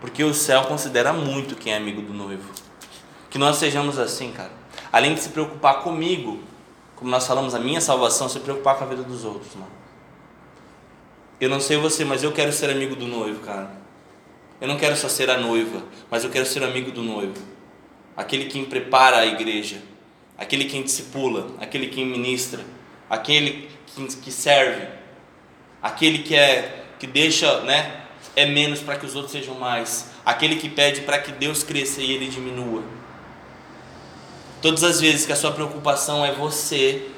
[0.00, 2.50] Porque o céu considera muito quem é amigo do noivo.
[3.30, 4.52] Que nós sejamos assim, cara.
[4.92, 6.42] Além de se preocupar comigo,
[6.96, 9.70] como nós falamos, a minha salvação, se preocupar com a vida dos outros, mano.
[11.38, 13.70] Eu não sei você, mas eu quero ser amigo do noivo, cara.
[14.58, 17.36] Eu não quero só ser a noiva, mas eu quero ser amigo do noivo.
[18.16, 19.82] Aquele que prepara a igreja,
[20.38, 22.64] aquele que discipula, aquele que ministra,
[23.10, 23.68] aquele
[24.22, 24.88] que serve,
[25.82, 30.10] aquele que é que deixa, né, é menos para que os outros sejam mais.
[30.24, 32.82] Aquele que pede para que Deus cresça e ele diminua.
[34.62, 37.08] Todas as vezes que a sua preocupação é você,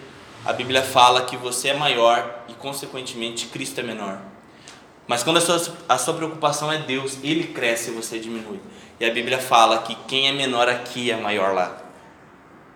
[0.45, 4.19] a Bíblia fala que você é maior e, consequentemente, Cristo é menor.
[5.07, 8.61] Mas quando a sua, a sua preocupação é Deus, Ele cresce e você diminui.
[9.01, 11.77] E a Bíblia fala que quem é menor aqui é maior lá.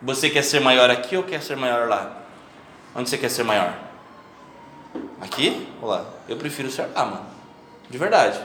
[0.01, 2.23] Você quer ser maior aqui ou quer ser maior lá?
[2.95, 3.77] Onde você quer ser maior?
[5.21, 6.05] Aqui ou lá?
[6.29, 7.27] Eu prefiro ser lá, mano.
[7.89, 8.41] De verdade.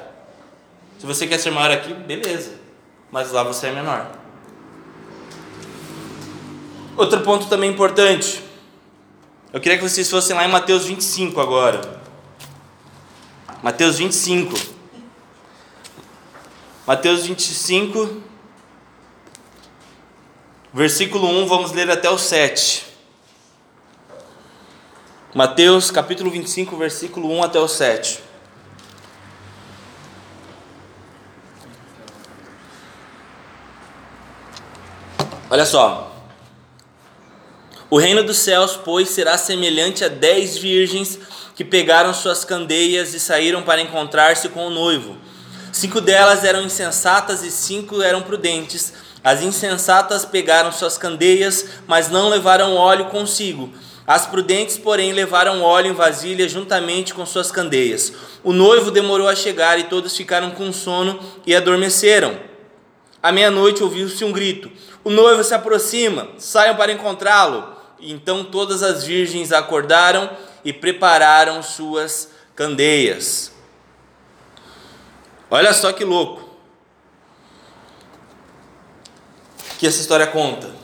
[0.99, 2.55] Se você quer ser maior aqui, beleza.
[3.11, 4.07] Mas lá você é menor.
[6.97, 8.43] Outro ponto também importante.
[9.53, 12.01] Eu queria que vocês fossem lá em Mateus 25 agora.
[13.61, 14.57] Mateus 25.
[16.87, 18.23] Mateus 25,
[20.73, 22.87] versículo 1, vamos ler até o 7.
[25.35, 28.23] Mateus capítulo 25, versículo 1 até o 7.
[35.49, 36.06] Olha só.
[37.89, 41.17] O reino dos céus, pois, será semelhante a dez virgens
[41.55, 45.15] que pegaram suas candeias e saíram para encontrar-se com o noivo.
[45.71, 48.91] Cinco delas eram insensatas e cinco eram prudentes.
[49.23, 53.71] As insensatas pegaram suas candeias, mas não levaram óleo consigo.
[54.05, 58.11] As prudentes, porém, levaram óleo em vasilha juntamente com suas candeias.
[58.43, 62.37] O noivo demorou a chegar e todos ficaram com sono e adormeceram.
[63.23, 64.69] À meia-noite ouviu-se um grito:
[65.05, 67.76] O noivo se aproxima, saiam para encontrá-lo.
[67.99, 70.29] Então todas as virgens acordaram
[70.63, 73.51] e prepararam suas candeias.
[75.49, 76.47] Olha só que louco.
[79.79, 80.75] Que essa história conta.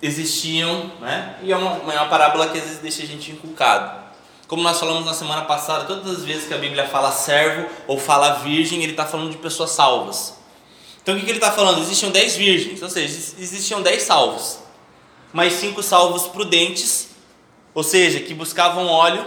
[0.00, 1.38] Existiam, né?
[1.42, 4.08] E é uma, é uma parábola que às vezes deixa a gente inculcado.
[4.46, 7.98] Como nós falamos na semana passada, todas as vezes que a Bíblia fala servo ou
[7.98, 10.38] fala virgem, ele está falando de pessoas salvas.
[11.02, 11.80] Então o que, que ele está falando?
[11.80, 13.06] Existiam dez virgens, ou seja,
[13.38, 14.67] existiam dez salvos
[15.32, 17.10] mas cinco salvos prudentes,
[17.74, 19.24] ou seja, que buscavam óleo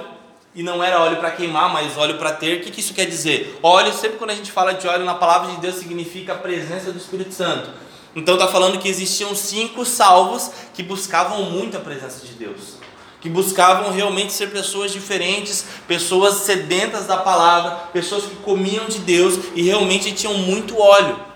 [0.54, 2.58] e não era óleo para queimar, mas óleo para ter.
[2.58, 3.58] O que, que isso quer dizer?
[3.64, 6.92] Óleo, sempre quando a gente fala de óleo na palavra de Deus, significa a presença
[6.92, 7.70] do Espírito Santo.
[8.16, 12.76] Então está falando que existiam cinco salvos que buscavam muito a presença de Deus,
[13.22, 19.40] que buscavam realmente ser pessoas diferentes, pessoas sedentas da palavra, pessoas que comiam de Deus
[19.56, 21.31] e realmente tinham muito óleo.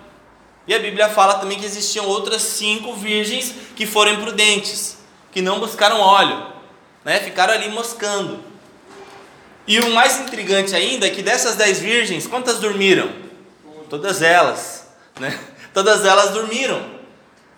[0.68, 4.98] E a Bíblia fala também que existiam outras cinco virgens que foram imprudentes,
[5.32, 6.48] que não buscaram óleo,
[7.04, 7.20] né?
[7.20, 8.40] ficaram ali moscando.
[9.68, 13.10] E o mais intrigante ainda é que dessas dez virgens, quantas dormiram?
[13.90, 14.88] Todas elas,
[15.20, 15.40] né?
[15.74, 16.96] Todas elas dormiram.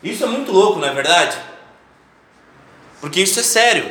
[0.04, 1.38] Isso é muito louco, não é verdade?
[3.00, 3.90] Porque isso é sério.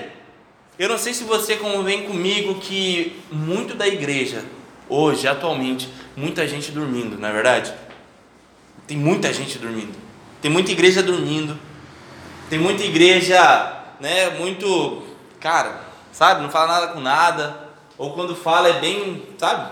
[0.78, 4.44] Eu não sei se você convém comigo que muito da igreja,
[4.88, 7.72] hoje, atualmente, muita gente dormindo, não é verdade?
[8.86, 9.94] Tem muita gente dormindo.
[10.40, 11.58] Tem muita igreja dormindo.
[12.48, 15.02] Tem muita igreja, né, muito,
[15.40, 17.68] cara, sabe, não fala nada com nada,
[17.98, 19.68] ou quando fala é bem, sabe?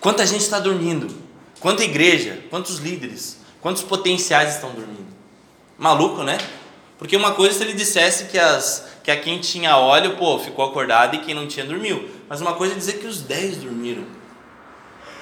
[0.00, 1.14] Quanta gente está dormindo?
[1.60, 2.42] Quanta igreja?
[2.48, 3.38] Quantos líderes?
[3.60, 5.06] Quantos potenciais estão dormindo?
[5.76, 6.38] Maluco, né?
[6.98, 10.64] Porque uma coisa se ele dissesse que as que a quem tinha óleo, pô, ficou
[10.64, 12.08] acordado e quem não tinha dormiu.
[12.28, 14.04] Mas uma coisa é dizer que os dez dormiram.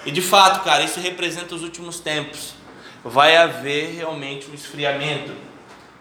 [0.04, 2.59] E de fato, cara, isso representa os últimos tempos
[3.04, 5.32] vai haver realmente um esfriamento.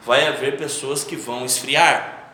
[0.05, 2.33] Vai haver pessoas que vão esfriar.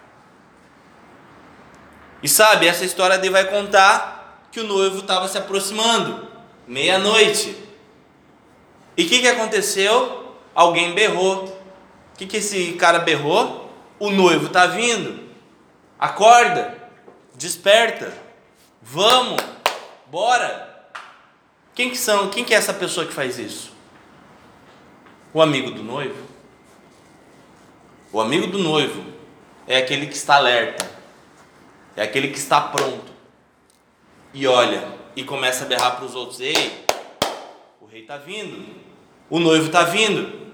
[2.21, 6.27] E sabe, essa história dele vai contar que o noivo estava se aproximando,
[6.67, 7.55] meia-noite.
[8.97, 10.33] E o que, que aconteceu?
[10.53, 11.43] Alguém berrou.
[11.43, 13.69] O que, que esse cara berrou?
[13.99, 15.25] O noivo está vindo.
[15.99, 16.75] Acorda,
[17.35, 18.13] desperta,
[18.81, 19.41] vamos,
[20.07, 20.89] bora.
[21.73, 22.29] Quem que são?
[22.29, 23.74] Quem que é essa pessoa que faz isso?
[25.35, 26.15] O amigo do noivo?
[28.13, 29.03] O amigo do noivo
[29.67, 30.89] é aquele que está alerta,
[31.93, 33.11] é aquele que está pronto
[34.33, 36.85] e olha e começa a berrar para os outros: Ei,
[37.81, 38.65] o rei está vindo,
[39.29, 40.53] o noivo está vindo.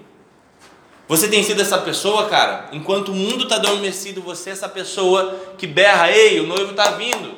[1.06, 2.68] Você tem sido essa pessoa, cara?
[2.72, 6.90] Enquanto o mundo está adormecido, você é essa pessoa que berra: Ei, o noivo está
[6.90, 7.36] vindo.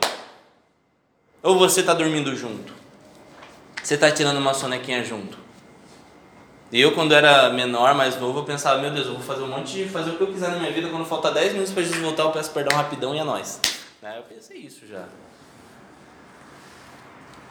[1.42, 2.72] Ou você está dormindo junto?
[3.82, 5.43] Você está tirando uma sonequinha junto?
[6.76, 9.74] Eu, quando era menor, mais novo, eu pensava, meu Deus, eu vou fazer um monte
[9.74, 12.02] de fazer o que eu quiser na minha vida, quando faltar 10 minutos para Jesus
[12.02, 13.60] voltar, eu peço perdão rapidão e é nós.
[14.02, 14.18] Né?
[14.18, 15.04] Eu pensei isso já.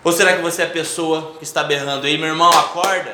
[0.04, 3.14] Ou será que você é a pessoa que está berrando, ei meu irmão, acorda?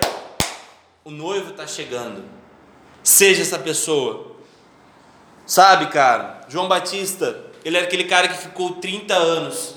[1.03, 2.23] O noivo está chegando.
[3.03, 4.35] Seja essa pessoa.
[5.45, 9.75] Sabe, cara, João Batista, ele era aquele cara que ficou 30 anos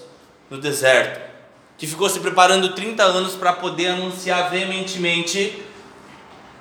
[0.48, 1.20] no deserto,
[1.76, 5.62] que ficou se preparando 30 anos para poder anunciar veementemente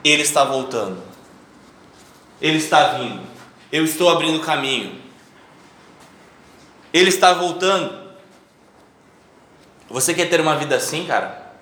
[0.04, 1.02] ele está voltando.
[2.42, 3.22] Ele está vindo.
[3.72, 5.02] Eu estou abrindo caminho.
[6.94, 8.02] Ele está voltando.
[9.90, 11.54] Você quer ter uma vida assim, cara?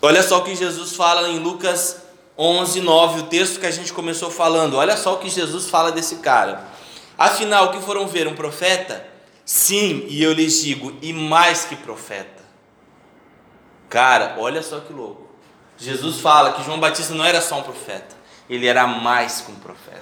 [0.00, 2.02] Olha só o que Jesus fala em Lucas
[2.36, 4.76] 11, 9, o texto que a gente começou falando.
[4.76, 6.64] Olha só o que Jesus fala desse cara.
[7.16, 8.26] Afinal, que foram ver?
[8.26, 9.06] Um profeta?
[9.44, 12.42] Sim, e eu lhes digo, e mais que profeta.
[13.88, 15.21] Cara, olha só que louco.
[15.82, 18.14] Jesus fala que João Batista não era só um profeta,
[18.48, 20.00] ele era mais que um profeta.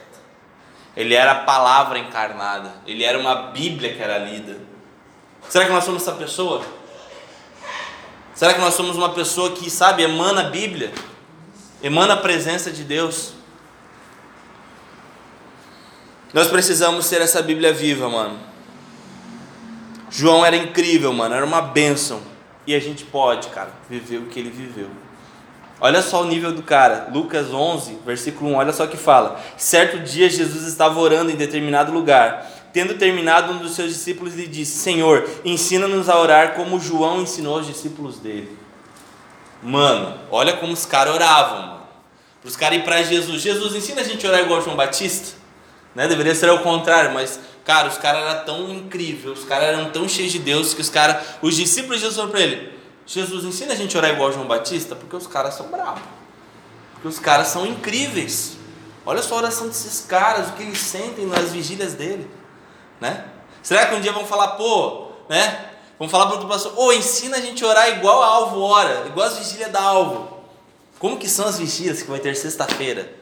[0.94, 4.58] Ele era a palavra encarnada, ele era uma Bíblia que era lida.
[5.48, 6.62] Será que nós somos essa pessoa?
[8.34, 10.92] Será que nós somos uma pessoa que, sabe, emana a Bíblia?
[11.82, 13.32] Emana a presença de Deus?
[16.34, 18.38] Nós precisamos ser essa Bíblia viva, mano.
[20.10, 22.20] João era incrível, mano, era uma bênção.
[22.66, 24.90] E a gente pode, cara, viver o que ele viveu.
[25.80, 27.08] Olha só o nível do cara.
[27.12, 29.40] Lucas 11, versículo 1, olha só o que fala.
[29.56, 32.46] Certo dia Jesus estava orando em determinado lugar.
[32.72, 37.56] Tendo terminado, um dos seus discípulos lhe disse: Senhor, ensina-nos a orar como João ensinou
[37.56, 38.56] aos discípulos dele.
[39.62, 41.80] Mano, olha como os caras oravam.
[42.40, 43.42] Para os caras ir para Jesus.
[43.42, 45.36] Jesus, ensina a gente a orar igual João Batista.
[45.94, 46.06] Né?
[46.06, 50.08] Deveria ser ao contrário, mas, cara, os caras eram tão incríveis, os caras eram tão
[50.08, 52.79] cheios de Deus que os caras, os discípulos de Jesus falaram para ele:
[53.12, 56.00] Jesus, ensina a gente a orar igual João Batista, porque os caras são bravos.
[56.92, 58.52] Porque os caras são incríveis.
[59.04, 62.30] Olha só a oração desses caras, o que eles sentem nas vigílias dele.
[63.00, 63.24] Né?
[63.64, 65.70] Será que um dia vão falar, pô, né?
[65.98, 69.04] Vamos falar para outro pastor, ô, ensina a gente a orar igual a Alvo ora,
[69.06, 70.38] igual as vigílias da Alvo.
[71.00, 73.12] Como que são as vigílias que vai ter sexta-feira?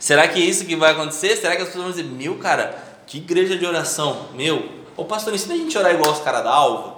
[0.00, 1.36] Será que é isso que vai acontecer?
[1.36, 5.32] Será que as pessoas vão dizer, meu cara, que igreja de oração, meu, ô pastor,
[5.32, 6.97] ensina a gente a orar igual os caras da Alvo?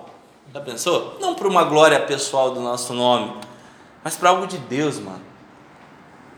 [0.52, 1.16] Já pensou?
[1.20, 3.34] Não por uma glória pessoal do nosso nome,
[4.02, 5.22] mas para algo de Deus, mano.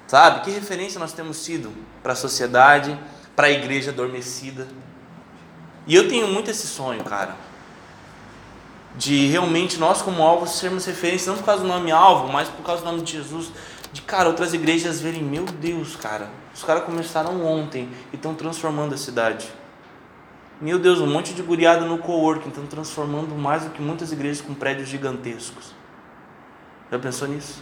[0.06, 0.40] Sabe?
[0.40, 2.98] Que referência nós temos sido para a sociedade,
[3.34, 4.68] para a igreja adormecida.
[5.86, 7.34] E eu tenho muito esse sonho, cara.
[8.94, 12.62] De realmente nós, como alvo, sermos referência, não por causa do nome alvo, mas por
[12.62, 13.50] causa do nome de Jesus.
[13.90, 18.94] De, cara, outras igrejas verem, meu Deus, cara, os caras começaram ontem e estão transformando
[18.94, 19.48] a cidade.
[20.62, 24.40] Meu Deus, um monte de guriada no coworking, estão transformando mais do que muitas igrejas
[24.40, 25.74] com prédios gigantescos.
[26.88, 27.60] Já pensou nisso?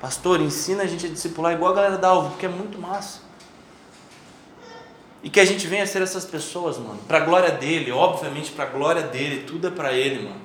[0.00, 3.20] Pastor, ensina a gente a discipular igual a galera da Alvo, porque é muito massa.
[5.22, 8.50] E que a gente venha a ser essas pessoas, mano, para a glória dele, obviamente
[8.50, 10.40] para a glória dele, tudo é para ele, mano.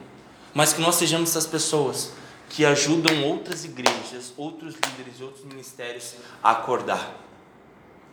[0.53, 2.14] Mas que nós sejamos essas pessoas
[2.51, 7.16] que ajudam outras igrejas, outros líderes e outros ministérios a acordar.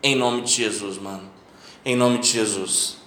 [0.03, 1.31] Em nome de Jesus, mano.
[1.85, 3.02] Em nome de Jesus.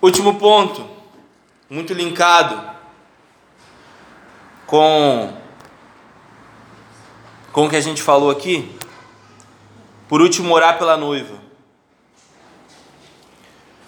[0.00, 0.88] Último ponto,
[1.68, 2.70] muito linkado
[4.64, 5.36] com
[7.52, 8.78] com o que a gente falou aqui.
[10.08, 11.36] Por último, orar pela noiva.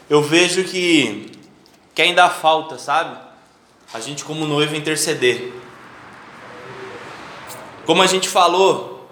[0.08, 1.30] Eu vejo que
[1.94, 3.16] que ainda falta, sabe?
[3.94, 5.52] A gente como noiva interceder.
[7.86, 9.08] Como a gente falou,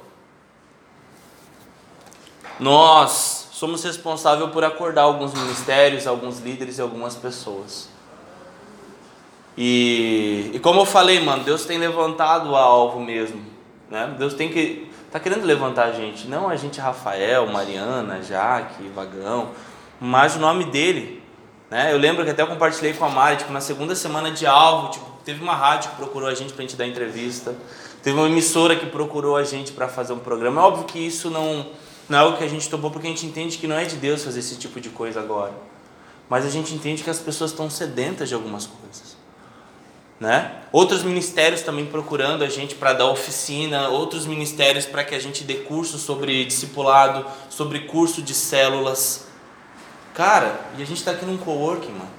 [2.59, 7.88] nós somos responsáveis por acordar alguns ministérios, alguns líderes e algumas pessoas.
[9.56, 13.44] E, e como eu falei, mano, Deus tem levantado o alvo mesmo.
[13.90, 14.14] Né?
[14.16, 14.88] Deus tem que.
[15.11, 16.28] tá querendo levantar a gente.
[16.28, 19.50] Não a gente, Rafael, Mariana, Jaque, Vagão,
[20.00, 21.20] mas o nome dele.
[21.68, 21.92] Né?
[21.92, 24.92] Eu lembro que até eu compartilhei com a Mari, tipo, na segunda semana de alvo,
[24.92, 27.56] tipo, teve uma rádio que procurou a gente pra gente dar entrevista.
[28.04, 30.61] Teve uma emissora que procurou a gente para fazer um programa.
[30.61, 31.66] É óbvio que isso não
[32.09, 33.96] não é algo que a gente topou porque a gente entende que não é de
[33.96, 35.52] Deus fazer esse tipo de coisa agora.
[36.28, 39.16] Mas a gente entende que as pessoas estão sedentas de algumas coisas.
[40.18, 40.62] Né?
[40.72, 45.44] Outros ministérios também procurando a gente para dar oficina, outros ministérios para que a gente
[45.44, 49.26] dê curso sobre discipulado, sobre curso de células.
[50.14, 52.11] Cara, e a gente está aqui num coworking, mano.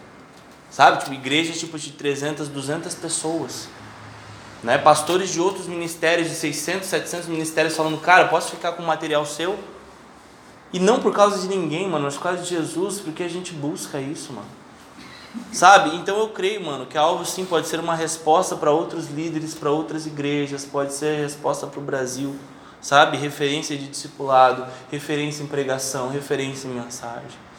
[0.72, 1.00] Sabe?
[1.00, 3.68] Tipo, igrejas tipo de 300, 200 pessoas.
[4.64, 4.78] Né?
[4.78, 9.58] Pastores de outros ministérios, de 600, 700 ministérios falando, cara, posso ficar com material seu?
[10.72, 13.54] E não por causa de ninguém, mano, mas por causa de Jesus, porque a gente
[13.54, 14.48] busca isso, mano.
[15.52, 15.96] Sabe?
[15.96, 19.70] Então eu creio, mano, que algo sim pode ser uma resposta para outros líderes, para
[19.70, 22.36] outras igrejas, pode ser resposta para o Brasil,
[22.82, 23.18] sabe?
[23.18, 27.50] Referência de discipulado, referência em pregação, referência em mensagem.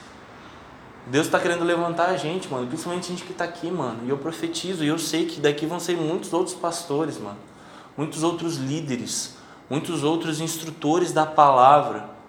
[1.07, 4.01] Deus está querendo levantar a gente, mano, principalmente a gente que está aqui, mano.
[4.05, 7.39] E eu profetizo, e eu sei que daqui vão ser muitos outros pastores, mano,
[7.97, 9.37] muitos outros líderes,
[9.69, 12.20] muitos outros instrutores da palavra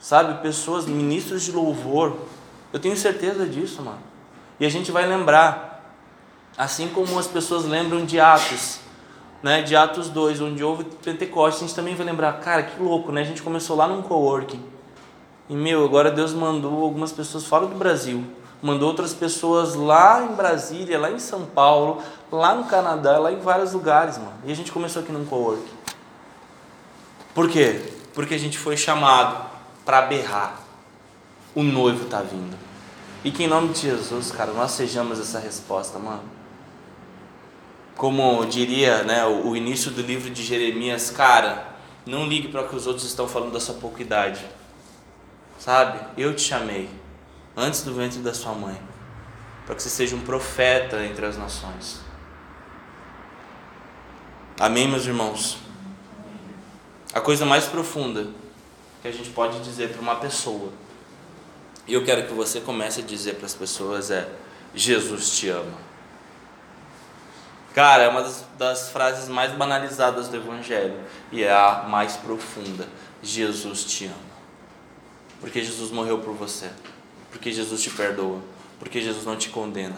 [0.00, 0.42] sabe?
[0.42, 2.16] Pessoas, ministros de louvor.
[2.72, 4.00] Eu tenho certeza disso, mano.
[4.58, 5.94] E a gente vai lembrar,
[6.56, 8.80] assim como as pessoas lembram de Atos,
[9.42, 9.62] né?
[9.62, 13.20] De Atos 2, onde houve Pentecostes, a gente também vai lembrar, cara, que louco, né?
[13.20, 14.64] A gente começou lá num coworking.
[15.48, 18.24] E meu, agora Deus mandou algumas pessoas fora do Brasil
[18.62, 23.40] mandou outras pessoas lá em Brasília, lá em São Paulo, lá no Canadá, lá em
[23.40, 24.34] vários lugares, mano.
[24.44, 25.64] E a gente começou aqui num co-work.
[27.34, 27.80] Por quê?
[28.14, 29.49] Porque a gente foi chamado
[29.90, 30.60] para berrar.
[31.52, 32.56] O noivo está vindo.
[33.24, 36.22] E que em nome de Jesus, cara, nós sejamos essa resposta, mano.
[37.96, 41.74] Como diria né, o, início do livro de Jeremias, cara,
[42.06, 44.46] não ligue para o que os outros estão falando da sua pouca idade.
[45.58, 45.98] Sabe?
[46.16, 46.88] Eu te chamei
[47.56, 48.80] antes do ventre da sua mãe,
[49.66, 52.00] para que você seja um profeta entre as nações.
[54.56, 55.58] Amém, meus irmãos?
[57.12, 58.28] A coisa mais profunda
[59.02, 60.72] que a gente pode dizer para uma pessoa,
[61.86, 64.28] e eu quero que você comece a dizer para as pessoas é:
[64.74, 65.90] Jesus te ama.
[67.74, 70.96] Cara, é uma das, das, frases mais banalizadas do Evangelho
[71.30, 72.88] e é a mais profunda.
[73.22, 74.30] Jesus te ama.
[75.40, 76.68] Porque Jesus morreu por você.
[77.30, 78.40] Porque Jesus te perdoa.
[78.78, 79.96] Porque Jesus não te condena.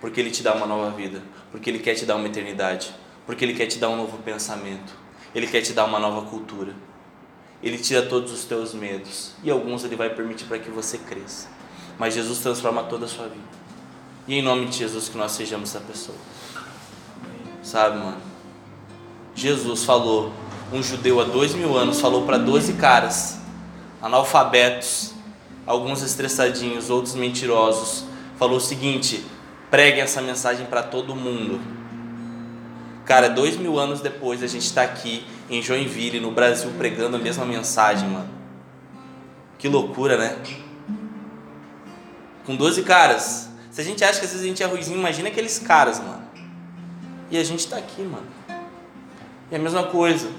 [0.00, 1.22] Porque Ele te dá uma nova vida.
[1.50, 2.94] Porque Ele quer te dar uma eternidade.
[3.24, 4.94] Porque Ele quer te dar um novo pensamento.
[5.34, 6.74] Ele quer te dar uma nova cultura.
[7.64, 9.30] Ele tira todos os teus medos.
[9.42, 11.48] E alguns Ele vai permitir para que você cresça.
[11.98, 13.42] Mas Jesus transforma toda a sua vida.
[14.28, 16.18] E em nome de Jesus que nós sejamos essa pessoa.
[17.62, 18.18] Sabe, mano?
[19.34, 20.30] Jesus falou,
[20.70, 23.38] um judeu há dois mil anos falou para doze caras,
[24.02, 25.14] analfabetos,
[25.66, 28.04] alguns estressadinhos, outros mentirosos,
[28.38, 29.24] falou o seguinte:
[29.70, 31.58] preguem essa mensagem para todo mundo.
[33.06, 37.18] Cara, dois mil anos depois a gente está aqui em Joinville, no Brasil, pregando a
[37.18, 38.28] mesma mensagem, mano.
[39.58, 40.38] Que loucura, né?
[42.44, 43.48] Com 12 caras.
[43.70, 46.22] Se a gente acha que às vezes a gente é ruizinho, imagina aqueles caras, mano.
[47.30, 48.26] E a gente está aqui, mano.
[49.50, 50.30] E a mesma coisa.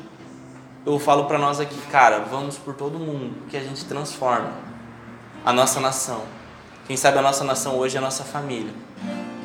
[0.86, 4.54] Eu falo para nós aqui, cara, vamos por todo mundo, que a gente transforma
[5.44, 6.24] a nossa nação.
[6.86, 8.72] Quem sabe a nossa nação hoje é a nossa família.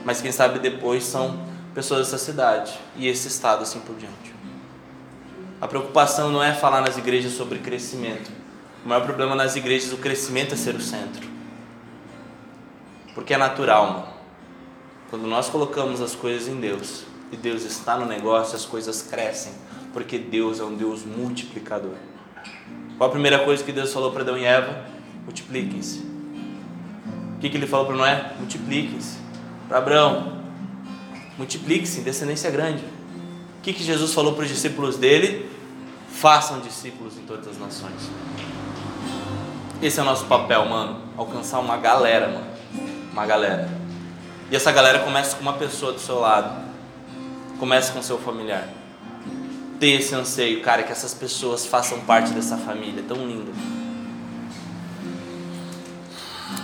[0.04, 1.42] Mas quem sabe depois são
[1.74, 4.39] pessoas dessa cidade e esse estado assim por diante.
[5.61, 8.30] A preocupação não é falar nas igrejas sobre crescimento.
[8.84, 11.28] O maior problema nas igrejas, o crescimento é ser o centro.
[13.14, 14.06] Porque é natural, mano.
[15.11, 19.52] Quando nós colocamos as coisas em Deus, e Deus está no negócio, as coisas crescem,
[19.92, 21.94] porque Deus é um Deus multiplicador.
[22.96, 24.84] Qual a primeira coisa que Deus falou para Adão e Eva?
[25.24, 25.98] Multipliquem-se.
[27.36, 28.32] O que, que ele falou para Noé?
[28.38, 29.18] Multipliquem-se.
[29.68, 30.42] Para Abraão,
[31.38, 32.84] multipliquem-se, descendência grande.
[33.61, 35.46] O que, que Jesus falou para os discípulos dele?
[36.14, 38.11] Façam discípulos em todas as nações.
[39.82, 41.02] Esse é o nosso papel, mano.
[41.14, 42.46] Alcançar uma galera, mano.
[43.12, 43.68] Uma galera.
[44.50, 46.58] E essa galera começa com uma pessoa do seu lado.
[47.58, 48.66] Comece com seu familiar.
[49.78, 53.52] Ter esse anseio, cara, que essas pessoas façam parte dessa família tão linda.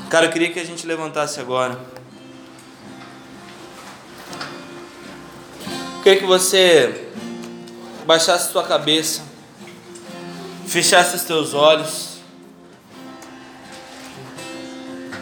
[0.09, 1.79] Cara, eu queria que a gente levantasse agora.
[6.07, 7.09] Queria que você
[8.07, 9.23] baixasse sua cabeça,
[10.65, 12.19] fechasse os teus olhos.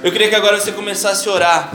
[0.03, 1.71] Eu queria que agora você começasse a orar.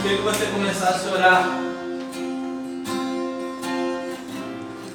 [0.00, 1.44] queria que você começasse a orar.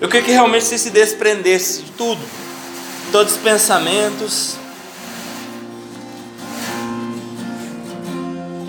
[0.02, 2.22] Eu queria que realmente você se desprendesse de tudo,
[3.12, 4.59] todos os pensamentos.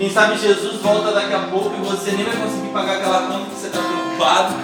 [0.01, 3.51] Quem sabe Jesus volta daqui a pouco e você nem vai conseguir pagar aquela conta
[3.51, 4.55] que você está preocupado.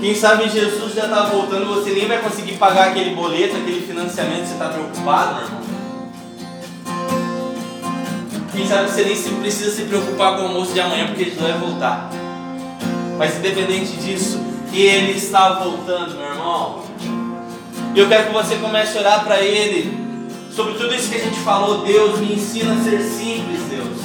[0.00, 3.86] Quem sabe Jesus já está voltando e você nem vai conseguir pagar aquele boleto, aquele
[3.86, 5.60] financiamento que você está preocupado, meu irmão.
[8.52, 11.52] Quem sabe você nem precisa se preocupar com o almoço de amanhã porque ele vai
[11.58, 12.08] voltar.
[13.18, 14.40] Mas independente disso,
[14.72, 16.84] ele está voltando, meu irmão.
[17.94, 20.05] E eu quero que você comece a orar para ele
[20.56, 21.84] sobre tudo isso que a gente falou.
[21.84, 23.98] Deus me ensina a ser simples, Deus.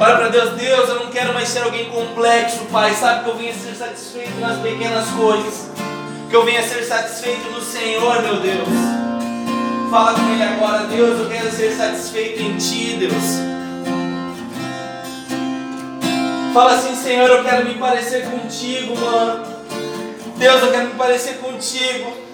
[0.00, 2.92] Ora para Deus, Deus, eu não quero mais ser alguém complexo, Pai.
[2.92, 5.70] Sabe que eu venha ser satisfeito nas pequenas coisas.
[6.28, 8.68] Que eu venha ser satisfeito no Senhor, meu Deus.
[9.88, 13.52] Fala com Ele agora, Deus, eu quero ser satisfeito em Ti, Deus.
[16.52, 19.44] Fala assim, Senhor, eu quero me parecer contigo, mano.
[20.36, 22.31] Deus, eu quero me parecer contigo.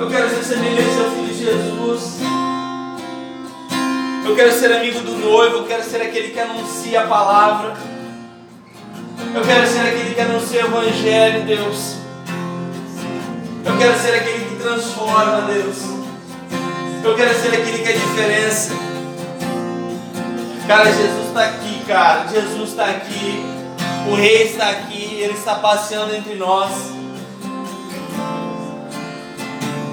[0.00, 2.20] Eu quero ser semelhante ao Filho de Jesus.
[4.26, 7.76] Eu quero ser amigo do noivo, eu quero ser aquele que anuncia a palavra.
[9.34, 11.96] Eu quero ser aquele que anuncia o Evangelho, Deus.
[13.62, 15.76] Eu quero ser aquele que transforma, Deus.
[17.04, 18.72] Eu quero ser aquele que é diferença.
[20.66, 22.26] Cara, Jesus está aqui, cara.
[22.26, 23.44] Jesus está aqui.
[24.10, 25.18] O Rei está aqui.
[25.20, 26.72] Ele está passeando entre nós.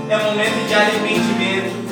[0.10, 1.88] É momento de arrependimento.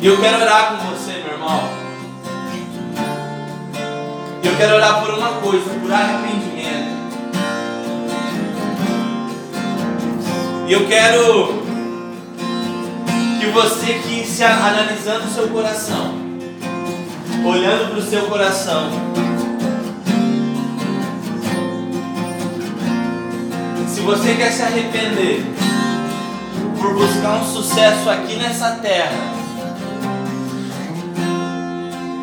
[0.00, 1.68] E eu quero orar com você, meu irmão.
[4.42, 6.98] E eu quero orar por uma coisa, por arrependimento.
[10.68, 11.62] E eu quero
[13.40, 16.14] que você que se analisando o seu coração,
[17.44, 18.90] olhando para o seu coração,
[23.98, 25.44] se você quer se arrepender
[26.80, 29.34] por buscar um sucesso aqui nessa terra,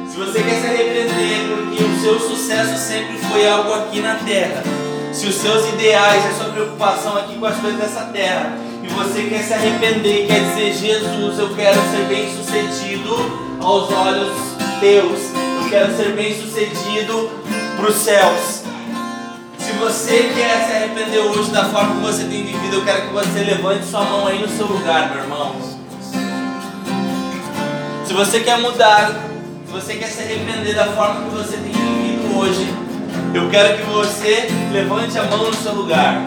[0.09, 4.63] se você quer se arrepender porque o seu sucesso sempre foi algo aqui na terra,
[5.11, 9.23] se os seus ideais, a sua preocupação aqui com as coisas dessa terra, e você
[9.23, 14.31] quer se arrepender quer dizer, Jesus, eu quero ser bem sucedido aos olhos
[14.79, 15.19] teus,
[15.61, 17.29] eu quero ser bem sucedido
[17.75, 18.64] para os céus.
[19.79, 23.39] Você quer se arrepender hoje da forma que você tem vivido, eu quero que você
[23.39, 25.55] levante sua mão aí no seu lugar, meu irmão.
[28.05, 29.11] Se você quer mudar,
[29.65, 32.67] se você quer se arrepender da forma que você tem vivido hoje,
[33.33, 36.21] eu quero que você levante a mão no seu lugar.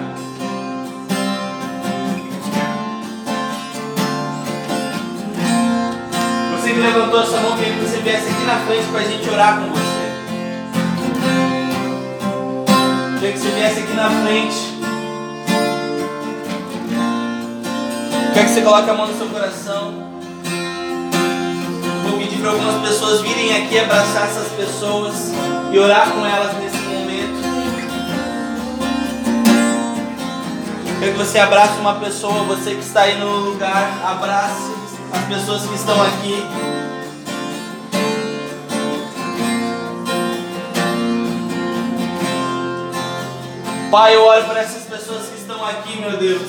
[6.52, 9.04] Você que levantou a sua mão, queria que você viesse aqui na frente para a
[9.04, 9.87] gente orar com você.
[13.18, 14.78] Queria que você viesse aqui na frente.
[18.32, 19.92] Quer que você coloque a mão no seu coração.
[22.08, 25.32] Vou pedir para algumas pessoas virem aqui abraçar essas pessoas
[25.72, 27.42] e orar com elas nesse momento.
[31.00, 34.72] Quero que você abrace uma pessoa, você que está aí no lugar, abrace
[35.12, 36.46] as pessoas que estão aqui.
[43.90, 46.42] Pai, eu oro por essas pessoas que estão aqui, meu Deus.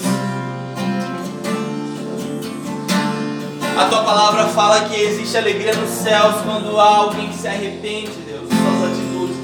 [3.78, 8.12] A tua palavra fala que existe alegria nos céus quando há alguém que se arrepende,
[8.28, 9.38] Deus, suas atitudes.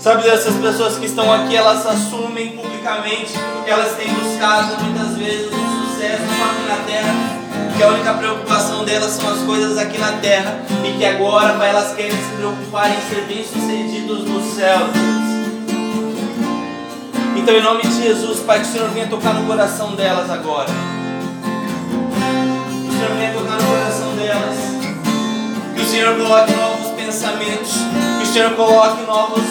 [0.00, 3.34] Sabe dessas pessoas que estão aqui, elas assumem publicamente
[3.66, 7.38] que elas têm buscado muitas vezes um sucesso aqui na terra
[7.76, 11.68] que a única preocupação delas são as coisas aqui na terra e que agora Pai,
[11.68, 15.17] elas querem se preocupar em ser bem-sucedidos no céu.
[17.48, 20.68] Então, em nome de Jesus, Pai, que o Senhor venha tocar no coração delas agora.
[20.68, 24.54] Que o Senhor venha tocar no coração delas.
[25.74, 27.72] Que o Senhor coloque novos pensamentos.
[28.18, 29.44] Que o Senhor coloque novos,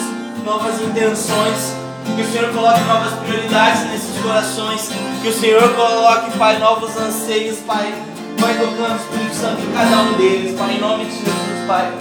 [0.44, 1.74] novas intenções.
[2.14, 4.90] Que o Senhor coloque novas prioridades nesses corações.
[5.20, 7.92] Que o Senhor coloque, Pai, novos anseios, Pai
[8.38, 11.92] Vai tocando o Espírito Santo em cada um deles, Pai, em nome de Jesus, Pai.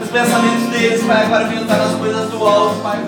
[0.00, 2.98] Os pensamentos deles, Pai, agora venham estar nas coisas do alto, Pai.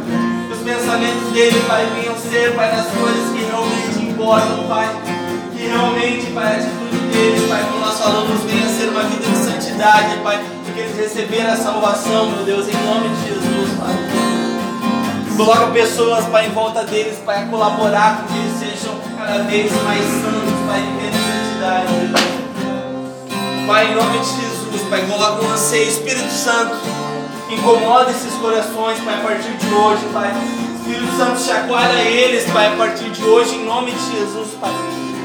[0.64, 4.88] Os pensamentos deles, Pai, venham ser, Pai, nas coisas que realmente importam, Pai.
[5.54, 9.36] Que realmente, Pai, a atitude deles, Pai, como nós falamos, venha ser uma vida de
[9.44, 10.42] santidade, Pai.
[10.64, 13.94] Porque eles receberam a salvação, meu Deus, em nome de Jesus, Pai.
[15.36, 19.70] Coloca pessoas, Pai, em volta deles, Pai, a colaborar com que eles sejam cada vez
[19.82, 21.12] mais santos, Pai, em
[21.52, 21.92] santidade,
[23.66, 26.74] Pai, em nome de Jesus, Pai, coloca um anseio, Espírito Santo,
[27.54, 30.32] incomoda esses corações, Pai, a partir de hoje, Pai.
[30.76, 34.70] Espírito Santo, chacoalha eles, Pai, a partir de hoje, em nome de Jesus, Pai.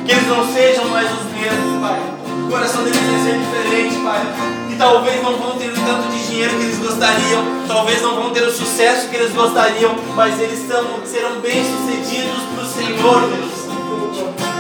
[0.06, 2.00] Que eles não sejam mais os mesmos, Pai.
[2.46, 4.22] O coração deles vai ser diferente, Pai.
[4.70, 8.30] Que talvez não vão ter o tanto de dinheiro que eles gostariam, talvez não vão
[8.32, 13.60] ter o sucesso que eles gostariam, mas eles são, serão bem-sucedidos para o Senhor, Deus.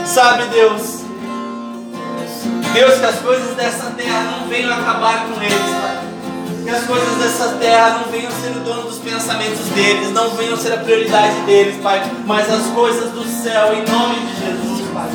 [0.06, 1.04] Sabe, Deus,
[2.74, 6.10] Deus, que as coisas dessa terra não venham acabar com eles, Pai.
[6.64, 10.58] Que as coisas dessa terra não venham ser o dono dos pensamentos deles, não venham
[10.58, 12.02] ser a prioridade deles, Pai.
[12.26, 15.10] Mas as coisas do céu, em nome de Jesus, Pai.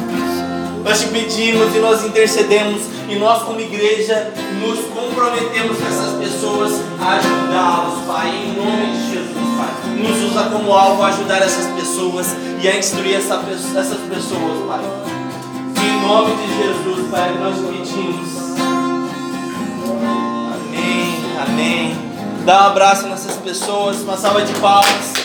[0.85, 6.73] Nós te pedimos e nós intercedemos e nós, como igreja, nos comprometemos com essas pessoas
[7.01, 9.69] a ajudá-los, Pai, em nome de Jesus, Pai.
[9.97, 14.81] Nos usa como alvo a ajudar essas pessoas e a instruir essa, essas pessoas, Pai.
[15.85, 18.29] Em nome de Jesus, Pai, nós pedimos.
[20.55, 21.04] Amém,
[21.47, 21.97] amém.
[22.45, 25.24] Dá um abraço nessas pessoas, uma salva de palmas.